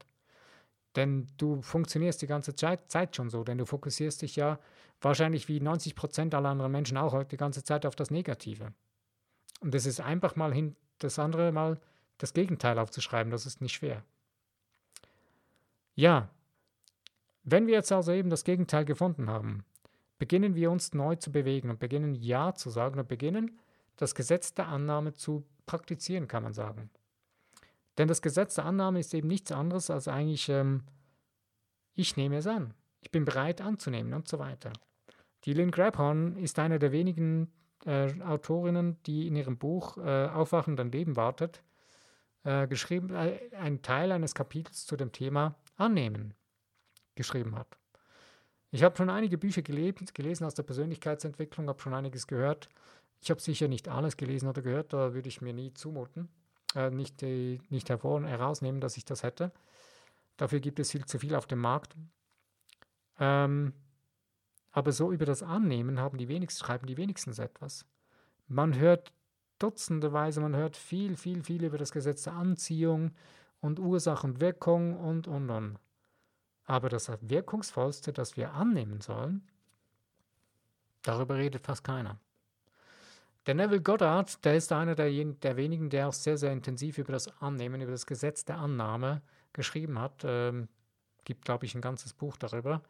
Denn 0.97 1.27
du 1.38 1.62
funktionierst 1.62 2.21
die 2.23 2.27
ganze 2.27 2.55
Zeit 2.55 3.15
schon 3.15 3.29
so, 3.29 3.43
denn 3.43 3.60
du 3.60 3.65
fokussierst 3.65 4.23
dich 4.23 4.36
ja 4.36 4.60
wahrscheinlich 4.99 5.47
wie 5.47 5.60
90% 5.60 6.36
aller 6.36 6.49
anderen 6.49 6.71
Menschen 6.71 6.97
auch 6.97 7.23
die 7.23 7.38
ganze 7.38 7.63
Zeit 7.63 7.86
auf 7.86 7.95
das 7.95 8.10
Negative. 8.10 8.73
Und 9.62 9.75
es 9.75 9.86
ist 9.86 10.01
einfach 10.01 10.36
mal 10.36 10.53
hin, 10.53 10.75
das 10.97 11.19
andere 11.19 11.51
mal 11.51 11.79
das 12.17 12.33
Gegenteil 12.33 12.79
aufzuschreiben, 12.79 13.31
das 13.31 13.45
ist 13.45 13.62
nicht 13.62 13.73
schwer. 13.73 14.03
Ja, 15.93 16.29
wenn 17.43 17.67
wir 17.67 17.75
jetzt 17.75 17.91
also 17.91 18.12
eben 18.12 18.31
das 18.31 18.43
Gegenteil 18.43 18.83
gefunden 18.83 19.29
haben, 19.29 19.65
beginnen 20.17 20.55
wir 20.55 20.71
uns 20.71 20.93
neu 20.93 21.15
zu 21.15 21.31
bewegen 21.31 21.69
und 21.69 21.79
beginnen 21.79 22.15
Ja 22.15 22.55
zu 22.55 22.71
sagen 22.71 22.99
und 22.99 23.07
beginnen 23.07 23.60
das 23.97 24.15
Gesetz 24.15 24.55
der 24.55 24.67
Annahme 24.67 25.13
zu 25.13 25.45
praktizieren, 25.67 26.27
kann 26.27 26.43
man 26.43 26.53
sagen. 26.53 26.89
Denn 27.97 28.07
das 28.07 28.21
Gesetz 28.21 28.55
der 28.55 28.65
Annahme 28.65 28.99
ist 28.99 29.13
eben 29.13 29.27
nichts 29.27 29.51
anderes 29.51 29.89
als 29.89 30.07
eigentlich, 30.07 30.49
ähm, 30.49 30.83
ich 31.93 32.15
nehme 32.15 32.38
es 32.38 32.47
an, 32.47 32.73
ich 33.01 33.12
bin 33.12 33.25
bereit 33.25 33.62
anzunehmen 33.62 34.13
und 34.13 34.27
so 34.27 34.39
weiter. 34.39 34.71
Lynn 35.45 35.71
Grabhorn 35.71 36.36
ist 36.36 36.60
eine 36.60 36.77
der 36.77 36.91
wenigen 36.91 37.53
äh, 37.86 38.21
Autorinnen, 38.21 39.01
die 39.03 39.27
in 39.27 39.36
ihrem 39.38 39.57
Buch 39.57 39.97
äh, 39.97 40.27
Aufwachen, 40.27 40.75
dann 40.75 40.91
Leben 40.91 41.15
wartet, 41.15 41.63
äh, 42.43 42.67
geschrieben, 42.67 43.12
äh, 43.12 43.39
einen 43.55 43.81
Teil 43.81 44.12
eines 44.12 44.36
Kapitels 44.36 44.86
zu 44.86 44.97
dem 44.97 45.13
Thema 45.13 45.55
Annehmen 45.77 46.33
geschrieben 47.15 47.55
hat. 47.55 47.77
Ich 48.71 48.83
habe 48.83 48.97
schon 48.97 49.10
einige 49.10 49.38
Bücher 49.38 49.62
gelesen 49.62 50.43
aus 50.43 50.53
der 50.53 50.63
Persönlichkeitsentwicklung, 50.63 51.69
habe 51.69 51.81
schon 51.81 51.93
einiges 51.93 52.27
gehört 52.27 52.67
ich 53.21 53.29
habe 53.29 53.41
sicher 53.41 53.67
nicht 53.67 53.88
alles 53.88 54.17
gelesen 54.17 54.47
oder 54.47 54.62
gehört, 54.62 54.93
da 54.93 55.13
würde 55.13 55.29
ich 55.29 55.41
mir 55.41 55.53
nie 55.53 55.73
zumuten, 55.73 56.29
äh, 56.75 56.89
nicht, 56.89 57.23
äh, 57.23 57.60
nicht 57.69 57.89
hervor, 57.89 58.23
herausnehmen, 58.23 58.82
dass 58.82 58.97
ich 58.97 59.06
das 59.06 59.23
hätte. 59.23 59.51
Dafür 60.38 60.60
gibt 60.60 60.80
es 60.80 60.91
viel 60.91 61.06
zu 61.06 61.19
viel 61.19 61.36
auf 61.36 61.47
dem 61.47 61.60
Markt. 61.60 61.95
Ähm, 63.19 63.73
aber 64.71 64.91
so 64.91 65.12
über 65.12 65.25
das 65.25 65.41
Annehmen 65.41 65.99
haben 65.99 66.17
die 66.17 66.27
wenigsten, 66.27 66.63
schreiben 66.63 66.86
die 66.86 66.97
wenigstens 66.97 67.39
etwas. 67.39 67.86
Man 68.47 68.77
hört 68.77 69.12
dutzenderweise, 69.60 70.39
man 70.39 70.56
hört 70.56 70.77
viel, 70.77 71.15
viel, 71.15 71.43
viel 71.43 71.63
über 71.63 71.77
das 71.77 71.91
Gesetz 71.91 72.23
der 72.23 72.34
Anziehung 72.34 73.12
und 73.60 73.80
Ursache 73.80 74.27
und 74.27 74.39
Wirkung 74.39 74.99
und, 74.99 75.27
und, 75.27 75.49
und. 75.49 75.80
Aber 76.65 76.89
das 76.89 77.10
Wirkungsvollste, 77.21 78.13
das 78.13 78.38
wir 78.38 78.53
annehmen 78.53 79.01
sollen, 79.01 79.47
darüber 81.01 81.36
redet 81.36 81.65
fast 81.65 81.84
keiner. 81.84 82.19
Der 83.47 83.55
Neville 83.55 83.81
Goddard, 83.81 84.43
der 84.43 84.57
ist 84.57 84.73
einer 84.73 84.93
der, 84.93 85.10
der, 85.10 85.55
wenigen, 85.55 85.89
der 85.89 86.10
auch 86.10 86.13
sehr, 86.13 86.38
sehr 86.38 86.51
intensiv 86.51 86.97
über 86.97 87.13
das 87.13 87.41
Annehmen, 87.41 87.79
über 87.79 87.93
das 87.93 88.05
Gesetz 88.05 88.43
der 88.43 88.57
Annahme 88.57 89.21
geschrieben 89.53 89.99
hat. 89.99 90.23
Ähm, 90.25 90.67
gibt, 91.23 91.45
glaube 91.45 91.65
ich, 91.65 91.73
ein 91.73 91.81
ganzes 91.81 92.13
Buch 92.13 92.36
darüber. 92.36 92.81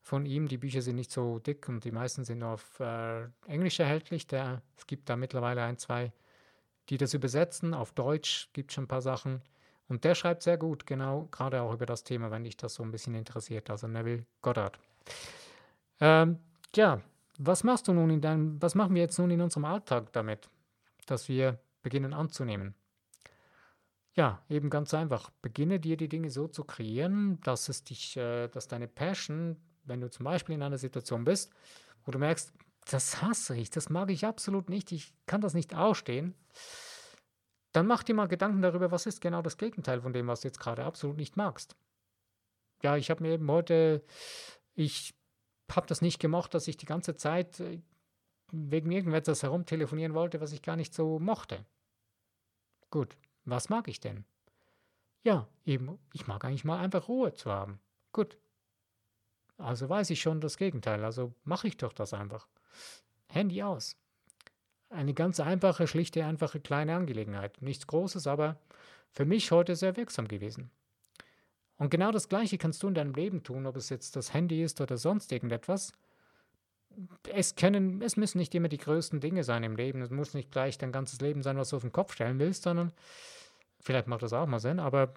von 0.00 0.24
ihm. 0.24 0.46
Die 0.46 0.58
Bücher 0.58 0.82
sind 0.82 0.94
nicht 0.94 1.10
so 1.10 1.40
dick 1.40 1.68
und 1.68 1.82
die 1.84 1.90
meisten 1.90 2.24
sind 2.24 2.44
auf 2.44 2.78
äh, 2.78 3.24
Englisch 3.48 3.80
erhältlich. 3.80 4.28
Der, 4.28 4.62
es 4.76 4.86
gibt 4.86 5.08
da 5.08 5.16
mittlerweile 5.16 5.64
ein, 5.64 5.78
zwei, 5.78 6.12
die 6.88 6.96
das 6.96 7.12
übersetzen. 7.12 7.74
Auf 7.74 7.90
Deutsch 7.90 8.48
gibt 8.52 8.70
es 8.70 8.76
schon 8.76 8.84
ein 8.84 8.88
paar 8.88 9.02
Sachen. 9.02 9.42
Und 9.88 10.04
der 10.04 10.14
schreibt 10.14 10.44
sehr 10.44 10.56
gut, 10.58 10.86
genau, 10.86 11.26
gerade 11.32 11.60
auch 11.62 11.74
über 11.74 11.86
das 11.86 12.04
Thema, 12.04 12.30
wenn 12.30 12.44
dich 12.44 12.56
das 12.56 12.74
so 12.74 12.84
ein 12.84 12.92
bisschen 12.92 13.16
interessiert. 13.16 13.70
Also 13.70 13.88
Neville 13.88 14.24
Goddard. 14.42 14.78
Ähm, 16.00 16.38
ja, 16.76 17.00
was 17.38 17.64
machst 17.64 17.88
du 17.88 17.92
nun 17.92 18.10
in 18.10 18.20
deinem, 18.20 18.60
was 18.60 18.74
machen 18.74 18.94
wir 18.94 19.02
jetzt 19.02 19.18
nun 19.18 19.30
in 19.30 19.40
unserem 19.40 19.64
Alltag 19.64 20.12
damit, 20.12 20.48
dass 21.06 21.28
wir 21.28 21.58
beginnen 21.82 22.12
anzunehmen? 22.12 22.74
Ja, 24.14 24.42
eben 24.48 24.70
ganz 24.70 24.94
einfach. 24.94 25.30
Beginne 25.42 25.78
dir 25.78 25.96
die 25.96 26.08
Dinge 26.08 26.30
so 26.30 26.48
zu 26.48 26.64
kreieren, 26.64 27.38
dass 27.42 27.68
es 27.68 27.84
dich, 27.84 28.16
äh, 28.16 28.48
dass 28.48 28.66
deine 28.66 28.88
Passion, 28.88 29.56
wenn 29.84 30.00
du 30.00 30.10
zum 30.10 30.24
Beispiel 30.24 30.54
in 30.54 30.62
einer 30.62 30.78
Situation 30.78 31.24
bist, 31.24 31.52
wo 32.04 32.12
du 32.12 32.18
merkst, 32.18 32.52
das 32.90 33.20
hasse 33.20 33.56
ich, 33.56 33.70
das 33.70 33.90
mag 33.90 34.10
ich 34.10 34.24
absolut 34.24 34.70
nicht, 34.70 34.92
ich 34.92 35.12
kann 35.26 35.40
das 35.40 35.54
nicht 35.54 35.74
ausstehen, 35.74 36.34
dann 37.72 37.86
mach 37.86 38.02
dir 38.02 38.14
mal 38.14 38.26
Gedanken 38.26 38.62
darüber, 38.62 38.90
was 38.90 39.04
ist 39.06 39.20
genau 39.20 39.42
das 39.42 39.58
Gegenteil 39.58 40.00
von 40.00 40.14
dem, 40.14 40.28
was 40.28 40.40
du 40.40 40.48
jetzt 40.48 40.60
gerade 40.60 40.84
absolut 40.84 41.18
nicht 41.18 41.36
magst. 41.36 41.76
Ja, 42.82 42.96
ich 42.96 43.10
habe 43.10 43.22
mir 43.22 43.32
eben 43.32 43.50
heute, 43.50 44.02
ich 44.74 45.14
habe 45.74 45.86
das 45.86 46.02
nicht 46.02 46.18
gemocht, 46.18 46.54
dass 46.54 46.68
ich 46.68 46.76
die 46.76 46.86
ganze 46.86 47.16
Zeit 47.16 47.60
äh, 47.60 47.80
wegen 48.52 48.90
irgendetwas 48.90 49.42
herumtelefonieren 49.42 50.14
wollte, 50.14 50.40
was 50.40 50.52
ich 50.52 50.62
gar 50.62 50.76
nicht 50.76 50.94
so 50.94 51.18
mochte. 51.18 51.64
Gut, 52.90 53.16
was 53.44 53.68
mag 53.68 53.88
ich 53.88 54.00
denn? 54.00 54.24
Ja, 55.22 55.48
eben, 55.64 55.98
ich 56.12 56.26
mag 56.26 56.44
eigentlich 56.44 56.64
mal 56.64 56.78
einfach 56.78 57.08
Ruhe 57.08 57.34
zu 57.34 57.50
haben. 57.50 57.80
Gut. 58.12 58.38
Also 59.58 59.88
weiß 59.88 60.10
ich 60.10 60.20
schon 60.20 60.40
das 60.40 60.58
Gegenteil, 60.58 61.02
also 61.04 61.34
mache 61.44 61.66
ich 61.66 61.76
doch 61.76 61.92
das 61.92 62.12
einfach. 62.12 62.46
Handy 63.28 63.62
aus. 63.62 63.96
Eine 64.88 65.14
ganz 65.14 65.40
einfache, 65.40 65.88
schlichte, 65.88 66.24
einfache 66.24 66.60
kleine 66.60 66.94
Angelegenheit. 66.94 67.60
Nichts 67.60 67.86
Großes, 67.86 68.26
aber 68.26 68.60
für 69.10 69.24
mich 69.24 69.50
heute 69.50 69.74
sehr 69.74 69.96
wirksam 69.96 70.28
gewesen. 70.28 70.70
Und 71.78 71.90
genau 71.90 72.10
das 72.10 72.28
Gleiche 72.28 72.58
kannst 72.58 72.82
du 72.82 72.88
in 72.88 72.94
deinem 72.94 73.14
Leben 73.14 73.42
tun, 73.42 73.66
ob 73.66 73.76
es 73.76 73.90
jetzt 73.90 74.16
das 74.16 74.32
Handy 74.32 74.62
ist 74.62 74.80
oder 74.80 74.96
sonst 74.96 75.30
irgendetwas. 75.30 75.92
Es 77.32 77.54
können, 77.54 78.00
es 78.00 78.16
müssen 78.16 78.38
nicht 78.38 78.54
immer 78.54 78.68
die 78.68 78.78
größten 78.78 79.20
Dinge 79.20 79.44
sein 79.44 79.62
im 79.62 79.76
Leben. 79.76 80.00
Es 80.00 80.10
muss 80.10 80.32
nicht 80.32 80.50
gleich 80.50 80.78
dein 80.78 80.92
ganzes 80.92 81.20
Leben 81.20 81.42
sein, 81.42 81.58
was 81.58 81.70
du 81.70 81.76
auf 81.76 81.82
den 81.82 81.92
Kopf 81.92 82.14
stellen 82.14 82.38
willst, 82.38 82.62
sondern 82.62 82.92
vielleicht 83.80 84.06
macht 84.06 84.22
das 84.22 84.32
auch 84.32 84.46
mal 84.46 84.58
Sinn, 84.58 84.80
aber 84.80 85.14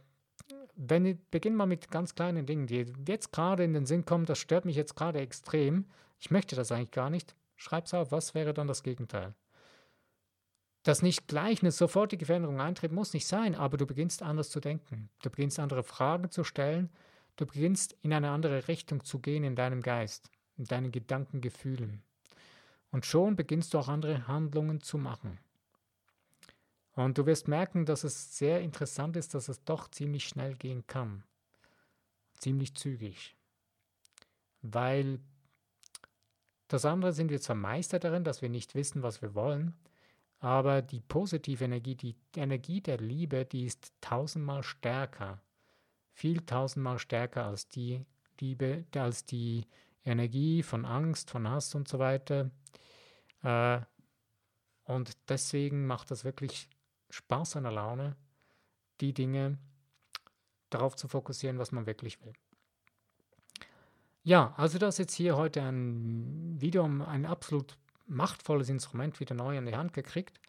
wenn, 0.76 1.19
beginn 1.30 1.56
mal 1.56 1.65
mit 1.65 1.91
ganz 1.91 2.15
kleinen 2.15 2.45
Dingen, 2.45 2.65
die 2.65 2.86
jetzt 3.06 3.34
gerade 3.34 3.63
in 3.63 3.74
den 3.74 3.86
Sinn 3.86 4.06
kommen, 4.06 4.26
das 4.26 4.39
stört 4.39 4.63
mich 4.63 4.78
jetzt 4.78 4.95
gerade 4.95 5.19
extrem. 5.19 5.86
Ich 6.19 6.32
möchte 6.32 6.56
das 6.56 6.72
eigentlich 6.72 6.91
gar 6.91 7.10
nicht. 7.10 7.36
Schreib's 7.58 7.93
auf, 7.93 8.13
was 8.13 8.34
wäre 8.34 8.54
dann 8.54 8.67
das 8.67 8.84
Gegenteil? 8.84 9.34
Dass 10.84 11.02
nicht 11.02 11.28
gleich 11.28 11.62
eine 11.62 11.72
sofortige 11.72 12.26
Veränderung 12.26 12.62
eintritt, 12.62 12.92
muss 12.92 13.13
nicht 13.13 13.28
sein, 13.28 13.56
aber 13.56 13.78
du 13.78 13.86
beginnst 13.86 14.24
anders 14.24 14.50
zu 14.50 14.60
denken. 14.60 15.10
Du 15.22 15.30
beginnst 15.30 15.60
andere 15.60 15.84
Fragen 15.84 16.32
zu 16.32 16.44
stellen. 16.44 16.89
Du 17.36 17.46
beginnst 17.46 17.96
in 18.02 18.13
eine 18.13 18.30
andere 18.30 18.68
Richtung 18.68 19.04
zu 19.04 19.20
gehen 19.20 19.44
in 19.44 19.56
deinem 19.56 19.82
Geist, 19.82 20.32
in 20.58 20.65
deinen 20.65 20.92
Gedanken, 20.92 21.42
Gefühlen. 21.42 22.02
Und 22.92 23.06
schon 23.06 23.36
beginnst 23.36 23.74
du 23.74 23.80
auch 23.80 23.88
andere 23.88 24.28
Handlungen 24.28 24.82
zu 24.82 24.98
machen. 24.98 25.38
Und 26.94 27.18
du 27.18 27.26
wirst 27.26 27.48
merken, 27.48 27.86
dass 27.86 28.04
es 28.04 28.38
sehr 28.38 28.62
interessant 28.62 29.15
ist, 29.15 29.34
dass 29.34 29.48
es 29.48 29.63
doch 29.63 29.89
ziemlich 29.89 30.28
schnell 30.28 30.56
gehen 30.56 30.86
kann. 30.88 31.24
Ziemlich 32.39 32.76
zügig. 32.76 33.36
Weil 34.62 35.20
das 36.68 36.86
andere 36.86 37.13
sind 37.13 37.32
wir 37.32 37.39
zwar 37.39 37.56
Meister 37.56 38.00
darin, 38.00 38.24
dass 38.24 38.42
wir 38.42 38.50
nicht 38.50 38.76
wissen, 38.76 39.02
was 39.02 39.22
wir 39.22 39.34
wollen, 39.34 39.74
aber 40.39 40.82
die 40.82 41.02
positive 41.02 41.63
Energie, 41.65 41.95
die 41.95 42.15
Energie 42.36 42.82
der 42.82 42.97
Liebe, 42.97 43.45
die 43.45 43.65
ist 43.65 43.91
tausendmal 44.02 44.63
stärker, 44.63 45.41
viel 46.13 46.41
tausendmal 46.41 46.99
stärker 46.99 47.45
als 47.45 47.67
die 47.67 48.06
Liebe, 48.39 48.86
als 48.95 49.25
die 49.25 49.65
Energie 50.06 50.63
von 50.63 50.86
Angst, 50.86 51.30
von 51.30 51.47
Hass 51.47 51.75
und 51.75 51.88
so 51.88 51.99
weiter. 51.99 52.52
Äh, 53.43 53.82
und 54.86 55.17
deswegen 55.28 55.86
macht 55.86 56.10
das 56.10 56.23
wirklich 56.23 56.69
Spaß 57.10 57.58
an 57.58 57.63
der 57.63 57.73
Laune, 57.73 58.15
die 59.02 59.13
Dinge 59.13 59.58
darauf 60.69 60.95
zu 60.95 61.08
fokussieren, 61.08 61.60
was 61.60 61.71
man 61.71 61.86
wirklich 61.86 62.23
will. 62.23 62.34
Ja, 64.23 64.54
also 64.58 64.78
das 64.78 64.95
ist 64.95 64.99
jetzt 64.99 65.15
hier 65.15 65.38
heute 65.38 65.62
ein 65.62 66.60
Video 66.60 66.84
ein 66.84 67.25
absolut 67.25 67.78
machtvolles 68.10 68.69
Instrument 68.69 69.19
wieder 69.19 69.36
neu 69.36 69.58
in 69.58 69.65
die 69.65 69.76
Hand 69.76 69.93
gekriegt. 69.93 70.39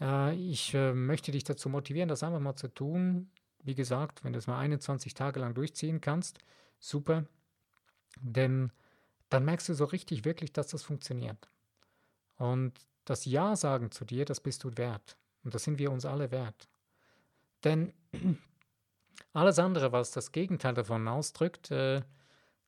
Äh, 0.00 0.34
ich 0.34 0.74
äh, 0.74 0.92
möchte 0.94 1.32
dich 1.32 1.44
dazu 1.44 1.68
motivieren, 1.68 2.08
das 2.08 2.22
einfach 2.22 2.40
mal 2.40 2.56
zu 2.56 2.68
tun. 2.68 3.30
Wie 3.62 3.74
gesagt, 3.74 4.24
wenn 4.24 4.32
du 4.32 4.38
es 4.38 4.46
mal 4.46 4.58
21 4.58 5.14
Tage 5.14 5.40
lang 5.40 5.54
durchziehen 5.54 6.00
kannst, 6.00 6.38
super. 6.78 7.24
Denn 8.20 8.70
dann 9.30 9.44
merkst 9.44 9.68
du 9.68 9.74
so 9.74 9.84
richtig 9.84 10.24
wirklich, 10.24 10.52
dass 10.52 10.68
das 10.68 10.82
funktioniert. 10.82 11.48
Und 12.36 12.72
das 13.04 13.24
Ja 13.24 13.56
sagen 13.56 13.90
zu 13.90 14.04
dir, 14.04 14.24
das 14.24 14.40
bist 14.40 14.64
du 14.64 14.76
wert. 14.76 15.16
Und 15.42 15.54
das 15.54 15.64
sind 15.64 15.78
wir 15.78 15.90
uns 15.90 16.04
alle 16.04 16.30
wert. 16.30 16.68
Denn 17.64 17.92
alles 19.32 19.58
andere, 19.58 19.92
was 19.92 20.10
das 20.10 20.32
Gegenteil 20.32 20.74
davon 20.74 21.08
ausdrückt, 21.08 21.70
äh, 21.70 22.02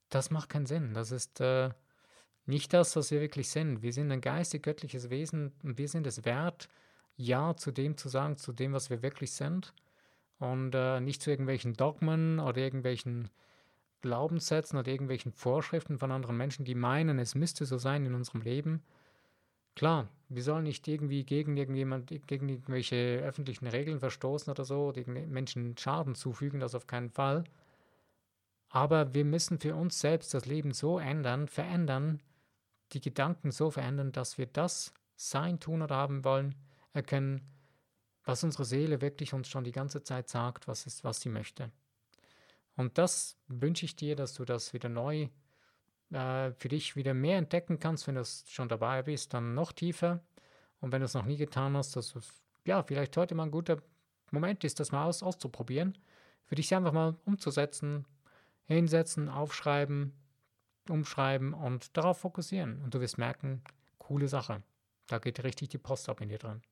das 0.09 0.31
macht 0.31 0.49
keinen 0.49 0.67
Sinn. 0.67 0.95
Das 0.95 1.11
ist 1.11 1.41
äh, 1.41 1.71
nicht 2.47 2.73
das, 2.73 2.97
was 2.97 3.11
wir 3.11 3.21
wirklich 3.21 3.51
sind. 3.51 3.83
Wir 3.83 3.93
sind 3.93 4.11
ein 4.11 4.21
geistig-göttliches 4.21 5.11
Wesen 5.11 5.53
und 5.63 5.79
wir 5.79 5.89
sind 5.89 6.07
es 6.07 6.25
wert, 6.25 6.69
Ja 7.17 7.57
zu 7.57 7.73
dem 7.73 7.97
zu 7.97 8.09
sagen, 8.09 8.37
zu 8.37 8.53
dem, 8.53 8.73
was 8.73 8.89
wir 8.91 9.03
wirklich 9.03 9.33
sind. 9.33 9.75
Und 10.39 10.75
äh, 10.75 11.01
nicht 11.01 11.23
zu 11.23 11.31
irgendwelchen 11.31 11.75
Dogmen 11.75 12.39
oder 12.41 12.59
irgendwelchen 12.59 13.31
Glaubenssätzen 14.03 14.79
oder 14.79 14.91
irgendwelchen 14.91 15.33
Vorschriften 15.33 15.99
von 15.99 16.13
anderen 16.13 16.37
Menschen, 16.37 16.65
die 16.65 16.75
meinen, 16.75 17.19
es 17.19 17.35
müsste 17.35 17.65
so 17.65 17.79
sein 17.79 18.05
in 18.07 18.15
unserem 18.15 18.43
Leben. 18.43 18.83
Klar, 19.75 20.09
wir 20.29 20.43
sollen 20.43 20.65
nicht 20.65 20.87
irgendwie 20.89 21.25
gegen 21.25 21.57
irgendjemand, 21.57 22.09
gegen 22.27 22.49
irgendwelche 22.49 23.21
öffentlichen 23.25 23.67
Regeln 23.67 23.99
verstoßen 23.99 24.51
oder 24.51 24.65
so, 24.65 24.87
oder 24.89 25.03
Menschen 25.07 25.77
Schaden 25.77 26.15
zufügen, 26.15 26.61
das 26.61 26.75
auf 26.75 26.87
keinen 26.87 27.11
Fall. 27.11 27.45
Aber 28.69 29.15
wir 29.15 29.25
müssen 29.25 29.59
für 29.59 29.75
uns 29.75 30.01
selbst 30.01 30.35
das 30.35 30.47
Leben 30.47 30.73
so 30.73 30.99
ändern, 30.99 31.49
verändern, 31.49 32.21
die 32.92 33.01
Gedanken 33.01 33.51
so 33.51 33.70
verändern, 33.70 34.12
dass 34.12 34.38
wir 34.38 34.46
das 34.46 34.92
sein, 35.16 35.61
tun 35.61 35.83
oder 35.83 35.96
haben 35.96 36.25
wollen, 36.25 36.55
erkennen, 36.92 37.42
was 38.25 38.44
unsere 38.44 38.64
Seele 38.64 39.01
wirklich 39.01 39.33
uns 39.33 39.49
schon 39.49 39.64
die 39.64 39.72
ganze 39.72 40.03
Zeit 40.03 40.29
sagt, 40.29 40.68
was 40.68 40.87
ist, 40.87 41.05
was 41.05 41.20
sie 41.20 41.29
möchte. 41.29 41.70
Und 42.77 42.99
das 42.99 43.38
wünsche 43.49 43.87
ich 43.87 43.96
dir, 43.96 44.16
dass 44.16 44.35
du 44.35 44.44
das 44.44 44.72
wieder 44.72 44.88
neu 44.88 45.29
äh, 46.11 46.53
für 46.53 46.68
dich 46.68 46.96
wieder 46.96 47.14
mehr 47.14 47.38
entdecken 47.38 47.79
kannst, 47.79 48.07
wenn 48.07 48.16
du 48.16 48.25
schon 48.25 48.68
dabei 48.68 49.03
bist, 49.03 49.33
dann 49.33 49.55
noch 49.55 49.72
tiefer. 49.72 50.20
Und 50.81 50.92
wenn 50.92 51.01
du 51.01 51.07
es 51.07 51.14
noch 51.14 51.25
nie 51.25 51.37
getan 51.37 51.77
hast, 51.77 51.96
dass 51.96 52.14
es 52.14 52.29
ja 52.64 52.83
vielleicht 52.83 53.16
heute 53.16 53.35
mal 53.35 53.44
ein 53.44 53.51
guter 53.51 53.83
Moment 54.31 54.64
ist, 54.64 54.81
das 54.81 54.92
mal 54.92 55.05
aus, 55.05 55.22
auszuprobieren, 55.22 55.96
für 56.44 56.57
dich 56.57 56.75
einfach 56.75 56.92
mal 56.92 57.16
umzusetzen, 57.25 58.07
hinsetzen, 58.64 59.29
aufschreiben, 59.29 60.12
umschreiben 60.90 61.55
und 61.55 61.96
darauf 61.96 62.18
fokussieren. 62.18 62.83
Und 62.83 62.94
du 62.94 63.01
wirst 63.01 63.18
merken, 63.18 63.62
coole 63.99 64.29
Sache. 64.29 64.62
Da 65.07 65.18
geht 65.18 65.42
richtig 65.44 65.68
die 65.68 65.79
Post 65.79 66.09
ab 66.09 66.20
in 66.20 66.29
dir 66.29 66.38
drin. 66.38 66.62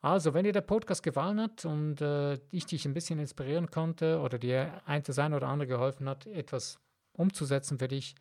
Also, 0.00 0.34
wenn 0.34 0.44
dir 0.44 0.52
der 0.52 0.62
Podcast 0.62 1.02
gefallen 1.02 1.40
hat 1.40 1.64
und 1.64 2.00
äh, 2.00 2.40
ich 2.50 2.66
dich 2.66 2.84
ein 2.86 2.94
bisschen 2.94 3.20
inspirieren 3.20 3.70
konnte 3.70 4.18
oder 4.18 4.36
dir 4.36 4.82
ein 4.84 5.02
das 5.04 5.18
eine 5.18 5.36
oder 5.36 5.46
andere 5.46 5.68
geholfen 5.68 6.08
hat, 6.08 6.26
etwas 6.26 6.80
umzusetzen 7.12 7.78
für 7.78 7.86
dich 7.86 8.16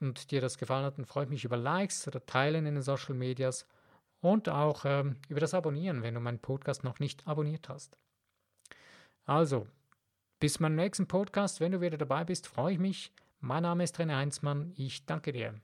und 0.00 0.30
dir 0.30 0.40
das 0.40 0.58
gefallen 0.58 0.84
hat, 0.84 0.98
dann 0.98 1.04
freue 1.04 1.24
ich 1.24 1.30
mich 1.30 1.44
über 1.44 1.56
Likes 1.56 2.06
oder 2.06 2.24
Teilen 2.24 2.66
in 2.66 2.74
den 2.74 2.82
Social 2.82 3.14
Medias 3.14 3.66
und 4.20 4.48
auch 4.48 4.84
ähm, 4.84 5.16
über 5.28 5.40
das 5.40 5.54
Abonnieren, 5.54 6.02
wenn 6.02 6.14
du 6.14 6.20
meinen 6.20 6.38
Podcast 6.38 6.84
noch 6.84 7.00
nicht 7.00 7.26
abonniert 7.26 7.68
hast. 7.68 7.98
Also, 9.24 9.66
bis 10.38 10.60
meinem 10.60 10.76
nächsten 10.76 11.08
Podcast, 11.08 11.60
wenn 11.60 11.72
du 11.72 11.80
wieder 11.80 11.98
dabei 11.98 12.24
bist, 12.24 12.46
freue 12.46 12.74
ich 12.74 12.78
mich. 12.78 13.12
Mein 13.44 13.64
Name 13.64 13.82
ist 13.82 13.98
René 13.98 14.14
Heinzmann. 14.14 14.72
Ich 14.76 15.04
danke 15.04 15.32
dir. 15.32 15.60